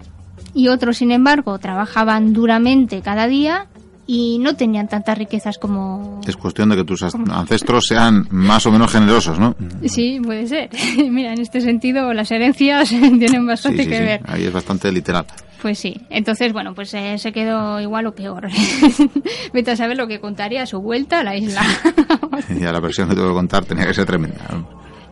y 0.53 0.67
otros 0.69 0.97
sin 0.97 1.11
embargo 1.11 1.57
trabajaban 1.59 2.33
duramente 2.33 3.01
cada 3.01 3.27
día 3.27 3.67
y 4.05 4.37
no 4.39 4.55
tenían 4.55 4.87
tantas 4.87 5.17
riquezas 5.17 5.57
como 5.57 6.19
Es 6.27 6.35
cuestión 6.35 6.69
de 6.69 6.75
que 6.75 6.83
tus 6.83 7.01
ancestros 7.03 7.85
sean 7.87 8.27
más 8.31 8.65
o 8.65 8.71
menos 8.71 8.91
generosos, 8.91 9.39
¿no? 9.39 9.55
sí 9.85 10.19
puede 10.23 10.47
ser 10.47 10.69
mira 11.09 11.33
en 11.33 11.39
este 11.41 11.61
sentido 11.61 12.13
las 12.13 12.29
herencias 12.31 12.89
tienen 13.19 13.45
bastante 13.45 13.79
Sí, 13.79 13.83
sí, 13.85 13.89
que 13.89 13.97
sí. 13.97 14.03
ver 14.03 14.21
Ahí 14.27 14.43
es 14.43 14.53
bastante 14.53 14.91
literal. 14.91 15.25
Pues 15.61 15.79
sí, 15.79 15.95
entonces 16.09 16.51
bueno, 16.51 16.73
pues 16.75 16.93
eh, 16.93 17.17
se 17.17 17.31
quedó 17.31 17.79
igual 17.79 18.05
o 18.07 18.13
peor. 18.13 18.49
Vete 19.53 19.71
a 19.71 19.75
saber 19.77 19.95
lo 19.95 20.07
que 20.07 20.19
contaría 20.19 20.63
a 20.63 20.65
su 20.65 20.81
vuelta 20.81 21.21
a 21.21 21.23
la 21.23 21.37
isla. 21.37 21.61
Y 22.59 22.65
a 22.65 22.73
la 22.73 22.81
versión 22.81 23.07
que 23.07 23.15
tengo 23.15 23.29
que 23.29 23.33
contar 23.33 23.63
tenía 23.63 23.85
que 23.87 23.93
ser 23.93 24.05
tremenda. 24.05 24.41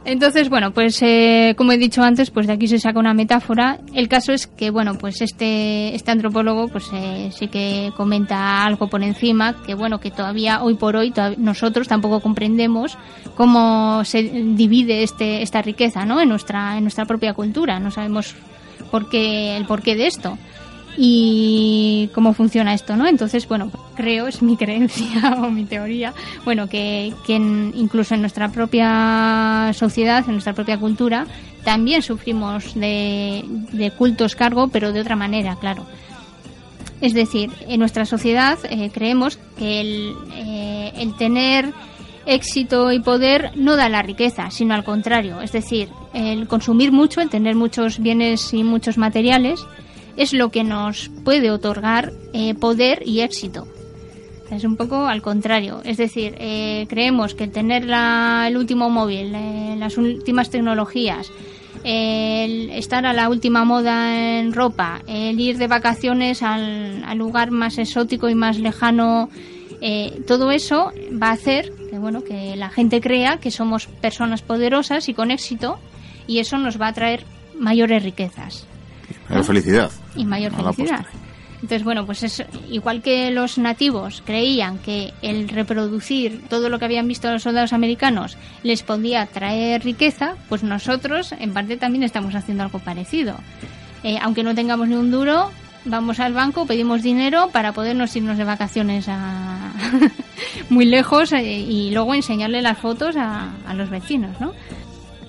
Entonces 0.06 0.50
bueno, 0.50 0.72
pues 0.72 1.02
eh, 1.02 1.54
como 1.58 1.72
he 1.72 1.78
dicho 1.78 2.02
antes, 2.02 2.32
pues 2.32 2.48
de 2.48 2.54
aquí 2.54 2.68
se 2.68 2.80
saca 2.80 3.00
una 3.00 3.14
metáfora. 3.14 3.80
El 3.94 4.08
caso 4.08 4.34
es 4.34 4.48
que 4.48 4.72
bueno, 4.72 4.98
pues 4.98 5.22
este 5.22 5.94
este 5.96 6.12
antropólogo 6.12 6.68
pues 6.68 6.90
eh, 6.94 7.30
sí 7.38 7.48
que 7.48 7.92
comenta 7.96 8.66
algo 8.66 8.88
por 8.88 9.04
encima 9.04 9.62
que 9.64 9.76
bueno 9.76 10.00
que 10.00 10.12
todavía 10.12 10.64
hoy 10.64 10.76
por 10.76 10.96
hoy 10.96 11.14
nosotros 11.38 11.88
tampoco 11.88 12.20
comprendemos 12.20 12.98
cómo 13.36 14.04
se 14.06 14.24
divide 14.24 15.04
este 15.04 15.42
esta 15.42 15.62
riqueza, 15.62 16.06
¿no? 16.06 16.20
En 16.20 16.30
nuestra 16.30 16.78
en 16.78 16.84
nuestra 16.84 17.06
propia 17.06 17.34
cultura, 17.34 17.80
no 17.80 17.92
sabemos 17.92 18.36
por 18.90 19.10
qué, 19.10 19.56
el 19.56 19.66
porqué 19.66 19.96
de 19.96 20.08
esto 20.08 20.38
y 20.98 22.10
cómo 22.14 22.34
funciona 22.34 22.74
esto, 22.74 22.96
¿no? 22.96 23.08
Entonces, 23.08 23.48
bueno, 23.48 23.72
creo, 23.96 24.28
es 24.28 24.42
mi 24.42 24.58
creencia 24.58 25.36
o 25.42 25.50
mi 25.50 25.66
teoría, 25.66 26.14
bueno, 26.46 26.68
que, 26.68 27.14
en- 27.28 27.72
incluso 27.76 28.14
en 28.16 28.22
nuestra 28.22 28.50
propia 28.50 29.72
sociedad, 29.74 30.24
en 30.28 30.34
nuestra 30.34 30.54
propia 30.54 30.78
cultura, 30.78 31.26
también 31.64 32.02
sufrimos 32.02 32.74
de, 32.76 33.44
de 33.72 33.92
cultos 33.92 34.36
cargo, 34.36 34.68
pero 34.68 34.92
de 34.92 35.02
otra 35.02 35.16
manera, 35.16 35.56
claro. 35.60 35.86
Es 37.02 37.14
decir, 37.14 37.50
en 37.68 37.80
nuestra 37.80 38.06
sociedad 38.06 38.60
eh, 38.70 38.92
creemos 38.94 39.40
que 39.58 39.82
el, 39.82 40.14
eh, 40.36 40.92
el 40.98 41.16
tener 41.16 41.72
éxito 42.28 42.92
y 42.92 43.00
poder 43.00 43.52
no 43.56 43.76
da 43.76 43.90
la 43.90 44.04
riqueza, 44.04 44.52
sino 44.52 44.76
al 44.76 44.84
contrario. 44.84 45.42
Es 45.42 45.52
decir, 45.52 45.90
el 46.14 46.48
consumir 46.48 46.92
mucho, 46.92 47.20
el 47.22 47.30
tener 47.30 47.56
muchos 47.56 47.98
bienes 48.00 48.54
y 48.54 48.64
muchos 48.64 49.00
materiales, 49.00 49.66
es 50.18 50.34
lo 50.34 50.50
que 50.50 50.64
nos 50.64 51.10
puede 51.24 51.52
otorgar 51.52 52.12
eh, 52.34 52.54
poder 52.56 53.04
y 53.06 53.22
éxito. 53.22 53.68
Es 54.50 54.64
un 54.66 54.76
poco 54.76 55.06
al 55.06 55.22
contrario. 55.22 55.82
Es 55.86 55.96
decir, 55.98 56.36
eh, 56.38 56.86
creemos 56.90 57.34
que 57.36 57.48
tener 57.48 57.86
la- 57.86 58.46
el 58.48 58.58
último 58.58 58.90
móvil, 58.90 59.34
eh, 59.34 59.76
las 59.78 59.98
últimas 59.98 60.50
tecnologías, 60.50 61.32
el 61.84 62.70
estar 62.72 63.06
a 63.06 63.14
la 63.14 63.30
última 63.30 63.64
moda 63.64 64.40
en 64.40 64.54
ropa, 64.54 65.02
el 65.08 65.40
ir 65.40 65.58
de 65.58 65.68
vacaciones 65.68 66.44
al, 66.44 67.04
al 67.06 67.18
lugar 67.18 67.52
más 67.52 67.78
exótico 67.78 68.30
y 68.30 68.36
más 68.36 68.60
lejano, 68.60 69.30
todo 70.28 70.52
eso 70.52 70.92
va 71.22 71.30
a 71.30 71.32
hacer 71.32 71.74
que 71.90 71.98
bueno 71.98 72.24
que 72.24 72.56
la 72.56 72.70
gente 72.70 73.02
crea 73.02 73.38
que 73.38 73.50
somos 73.50 73.88
personas 73.88 74.44
poderosas 74.44 75.10
y 75.10 75.16
con 75.16 75.32
éxito 75.32 75.80
y 76.28 76.38
eso 76.38 76.60
nos 76.60 76.80
va 76.80 76.90
a 76.90 76.94
traer 76.94 77.24
mayores 77.58 78.04
riquezas 78.04 78.68
Mayor 79.32 79.46
felicidad. 79.46 79.92
y 80.16 80.26
mayor 80.26 80.52
felicidad. 80.54 81.06
Entonces, 81.56 81.84
bueno, 81.84 82.08
pues 82.08 82.24
es 82.24 82.44
igual 82.70 83.04
que 83.04 83.30
los 83.30 83.60
nativos 83.60 84.24
creían 84.26 84.80
que 84.80 85.14
el 85.22 85.48
reproducir 85.48 86.42
todo 86.50 86.70
lo 86.70 86.80
que 86.80 86.86
habían 86.86 87.08
visto 87.08 87.32
los 87.32 87.44
soldados 87.44 87.72
americanos 87.72 88.36
les 88.64 88.82
podía 88.82 89.28
traer 89.28 89.84
riqueza, 89.84 90.36
pues 90.50 90.64
nosotros 90.64 91.34
en 91.34 91.54
parte 91.54 91.78
también 91.78 92.04
estamos 92.04 92.34
haciendo 92.34 92.64
algo 92.64 92.80
parecido. 92.80 93.36
Eh, 94.04 94.18
aunque 94.20 94.44
no 94.44 94.56
tengamos 94.56 94.88
ni 94.88 94.96
un 94.96 95.12
duro, 95.12 95.52
vamos 95.86 96.20
al 96.20 96.34
banco, 96.34 96.66
pedimos 96.66 97.04
dinero 97.04 97.50
para 97.54 97.74
podernos 97.74 98.16
irnos 98.16 98.40
de 98.40 98.44
vacaciones 98.44 99.06
a 99.08 99.72
muy 100.70 100.86
lejos 100.86 101.32
eh, 101.32 101.44
y 101.44 101.92
luego 101.92 102.16
enseñarle 102.16 102.64
las 102.64 102.80
fotos 102.80 103.16
a, 103.16 103.52
a 103.68 103.74
los 103.76 103.92
vecinos, 103.92 104.42
¿no? 104.42 104.52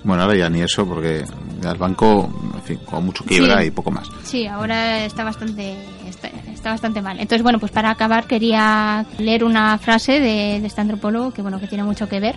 Bueno, 0.03 0.23
ahora 0.23 0.35
ya 0.35 0.49
ni 0.49 0.61
eso, 0.61 0.85
porque 0.85 1.23
ya 1.61 1.71
el 1.71 1.77
banco, 1.77 2.27
fin, 2.63 2.79
con 2.85 3.05
mucho 3.05 3.23
quiebra 3.25 3.61
Sí. 3.61 3.67
y 3.67 3.71
poco 3.71 3.91
más. 3.91 4.07
Sí, 4.23 4.47
ahora 4.47 5.05
está 5.05 5.23
bastante 5.23 5.75
está, 6.07 6.29
está 6.53 6.71
bastante 6.71 7.01
mal. 7.01 7.19
Entonces, 7.19 7.43
bueno, 7.43 7.59
pues 7.59 7.71
para 7.71 7.89
acabar 7.89 8.25
quería 8.25 9.05
leer 9.17 9.43
una 9.43 9.77
frase 9.77 10.13
de, 10.19 10.59
de 10.59 10.67
este 10.67 10.81
antropólogo 10.81 11.31
que 11.31 11.41
bueno 11.41 11.59
que 11.59 11.67
tiene 11.67 11.83
mucho 11.83 12.07
que 12.09 12.19
ver. 12.19 12.35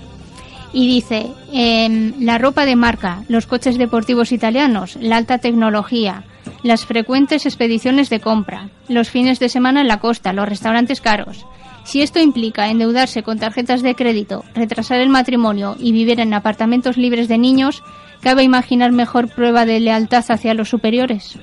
Y 0.73 0.87
dice, 0.89 1.29
em, 1.53 2.13
la 2.21 2.37
ropa 2.39 2.67
de 2.67 2.77
marca, 2.77 3.23
los 3.29 3.47
coches 3.47 3.79
deportivos 3.79 4.33
italianos, 4.33 4.97
la 5.01 5.17
alta 5.17 5.39
tecnología, 5.39 6.25
las 6.63 6.85
frecuentes 6.85 7.47
expediciones 7.47 8.11
de 8.11 8.21
compra, 8.21 8.69
los 8.89 9.09
fines 9.09 9.39
de 9.39 9.49
semana 9.49 9.81
en 9.81 9.89
la 9.89 10.01
costa, 10.01 10.33
los 10.33 10.49
restaurantes 10.49 11.01
caros. 11.01 11.47
Si 11.85 12.03
esto 12.03 12.19
implica 12.19 12.69
endeudarse 12.69 13.23
con 13.23 13.39
tarjetas 13.39 13.81
de 13.81 13.95
crédito, 13.95 14.45
retrasar 14.55 14.99
el 15.01 15.09
matrimonio 15.09 15.77
y 15.79 15.93
vivir 15.93 16.19
en 16.21 16.35
apartamentos 16.35 16.97
libres 16.97 17.29
de 17.29 17.39
niños, 17.39 17.83
¿cabe 18.21 18.43
imaginar 18.43 18.93
mejor 18.93 19.29
prueba 19.29 19.65
de 19.65 19.81
lealtad 19.81 20.25
hacia 20.29 20.55
los 20.55 20.69
superiores? 20.69 21.39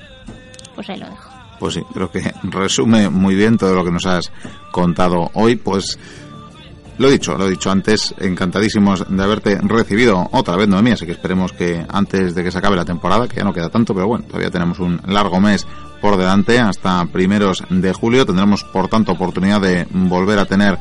Pues 0.74 0.90
ahí 0.90 0.98
lo 0.98 1.06
dejo. 1.06 1.30
Pues 1.58 1.74
sí, 1.74 1.82
creo 1.92 2.10
que 2.10 2.32
resume 2.42 3.08
muy 3.08 3.34
bien 3.34 3.56
todo 3.56 3.74
lo 3.74 3.84
que 3.84 3.90
nos 3.90 4.06
has 4.06 4.32
contado 4.72 5.30
hoy. 5.34 5.56
Pues 5.56 5.98
lo 6.98 7.08
he 7.08 7.12
dicho, 7.12 7.36
lo 7.36 7.46
he 7.46 7.50
dicho 7.50 7.70
antes, 7.70 8.14
encantadísimos 8.20 9.04
de 9.08 9.22
haberte 9.22 9.58
recibido 9.62 10.28
otra 10.30 10.56
vez, 10.56 10.68
Noemí, 10.68 10.92
así 10.92 11.04
que 11.06 11.12
esperemos 11.12 11.52
que 11.52 11.84
antes 11.88 12.34
de 12.34 12.44
que 12.44 12.52
se 12.52 12.58
acabe 12.58 12.76
la 12.76 12.84
temporada, 12.84 13.26
que 13.26 13.36
ya 13.36 13.44
no 13.44 13.52
queda 13.52 13.68
tanto, 13.68 13.94
pero 13.94 14.06
bueno, 14.06 14.24
todavía 14.26 14.50
tenemos 14.50 14.78
un 14.78 15.00
largo 15.06 15.40
mes 15.40 15.66
por 16.00 16.16
delante, 16.16 16.60
hasta 16.60 17.04
primeros 17.06 17.64
de 17.68 17.92
julio, 17.92 18.24
tendremos 18.24 18.62
por 18.62 18.88
tanto 18.88 19.12
oportunidad 19.12 19.60
de 19.60 19.88
volver 19.90 20.38
a 20.38 20.44
tener 20.44 20.78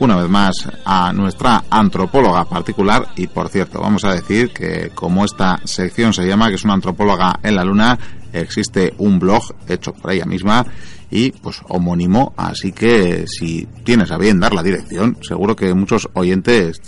una 0.00 0.16
vez 0.16 0.28
más 0.28 0.68
a 0.84 1.12
nuestra 1.12 1.64
antropóloga 1.70 2.44
particular. 2.44 3.08
Y 3.16 3.26
por 3.26 3.48
cierto 3.48 3.80
vamos 3.80 4.04
a 4.04 4.12
decir 4.12 4.50
que 4.50 4.90
como 4.94 5.24
esta 5.24 5.60
sección 5.64 6.12
se 6.12 6.26
llama 6.26 6.48
que 6.48 6.56
es 6.56 6.64
una 6.64 6.74
antropóloga 6.74 7.38
en 7.42 7.56
la 7.56 7.64
luna 7.64 7.98
existe 8.32 8.92
un 8.98 9.18
blog 9.18 9.42
hecho 9.68 9.92
por 9.92 10.12
ella 10.12 10.24
misma 10.24 10.66
y 11.10 11.30
pues 11.30 11.60
homónimo. 11.68 12.34
Así 12.36 12.72
que 12.72 13.24
si 13.26 13.66
tienes 13.84 14.10
a 14.10 14.18
bien 14.18 14.40
dar 14.40 14.52
la 14.54 14.62
dirección 14.62 15.18
seguro 15.22 15.54
que 15.56 15.72
muchos 15.74 16.08
oyentes 16.14 16.80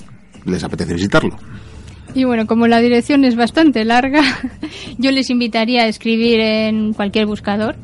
les 0.45 0.64
apetece 0.64 0.95
visitarlo. 0.95 1.37
Y 2.14 2.25
bueno, 2.25 2.47
como 2.47 2.66
la 2.66 2.81
dirección 2.81 3.25
es 3.25 3.37
bastante 3.37 3.85
larga, 3.85 4.23
yo 4.99 5.11
les 5.11 5.29
invitaría 5.31 5.83
a 5.83 5.87
escribir 5.87 6.40
en 6.40 6.92
cualquier 6.95 7.27
buscador 7.27 7.77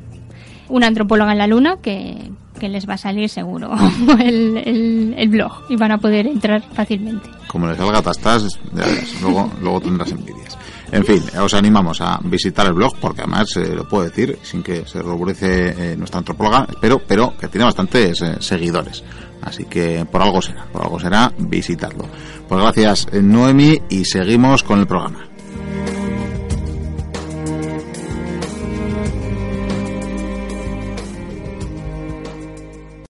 una 0.68 0.86
antropóloga 0.86 1.32
en 1.32 1.38
la 1.38 1.46
luna, 1.46 1.76
que, 1.82 2.31
que 2.62 2.68
les 2.68 2.88
va 2.88 2.94
a 2.94 2.98
salir 2.98 3.28
seguro 3.28 3.72
el, 4.20 5.14
el, 5.18 5.28
blog 5.28 5.64
y 5.68 5.74
van 5.74 5.90
a 5.90 5.98
poder 5.98 6.28
entrar 6.28 6.62
fácilmente. 6.72 7.28
Como 7.48 7.66
les 7.66 7.76
salga 7.76 8.00
tastas, 8.00 8.60
ya 8.72 8.84
luego, 9.20 9.50
luego 9.60 9.80
tendrás 9.80 10.12
envidias. 10.12 10.56
En 10.92 11.04
fin, 11.04 11.20
os 11.40 11.54
animamos 11.54 12.00
a 12.00 12.20
visitar 12.22 12.64
el 12.66 12.74
blog 12.74 12.94
porque 13.00 13.22
además 13.22 13.56
eh, 13.56 13.74
lo 13.74 13.88
puedo 13.88 14.04
decir 14.04 14.38
sin 14.42 14.62
que 14.62 14.86
se 14.86 15.02
ruborice 15.02 15.70
eh, 15.76 15.96
nuestra 15.96 16.18
antropóloga, 16.18 16.68
pero, 16.80 17.00
pero 17.00 17.36
que 17.36 17.48
tiene 17.48 17.64
bastantes 17.64 18.22
eh, 18.22 18.36
seguidores. 18.38 19.02
Así 19.40 19.64
que 19.64 20.04
por 20.04 20.22
algo 20.22 20.40
será, 20.40 20.64
por 20.72 20.82
algo 20.82 21.00
será, 21.00 21.32
visitadlo. 21.36 22.06
Pues 22.46 22.62
gracias 22.62 23.08
Noemi 23.12 23.76
y 23.90 24.04
seguimos 24.04 24.62
con 24.62 24.78
el 24.78 24.86
programa. 24.86 25.31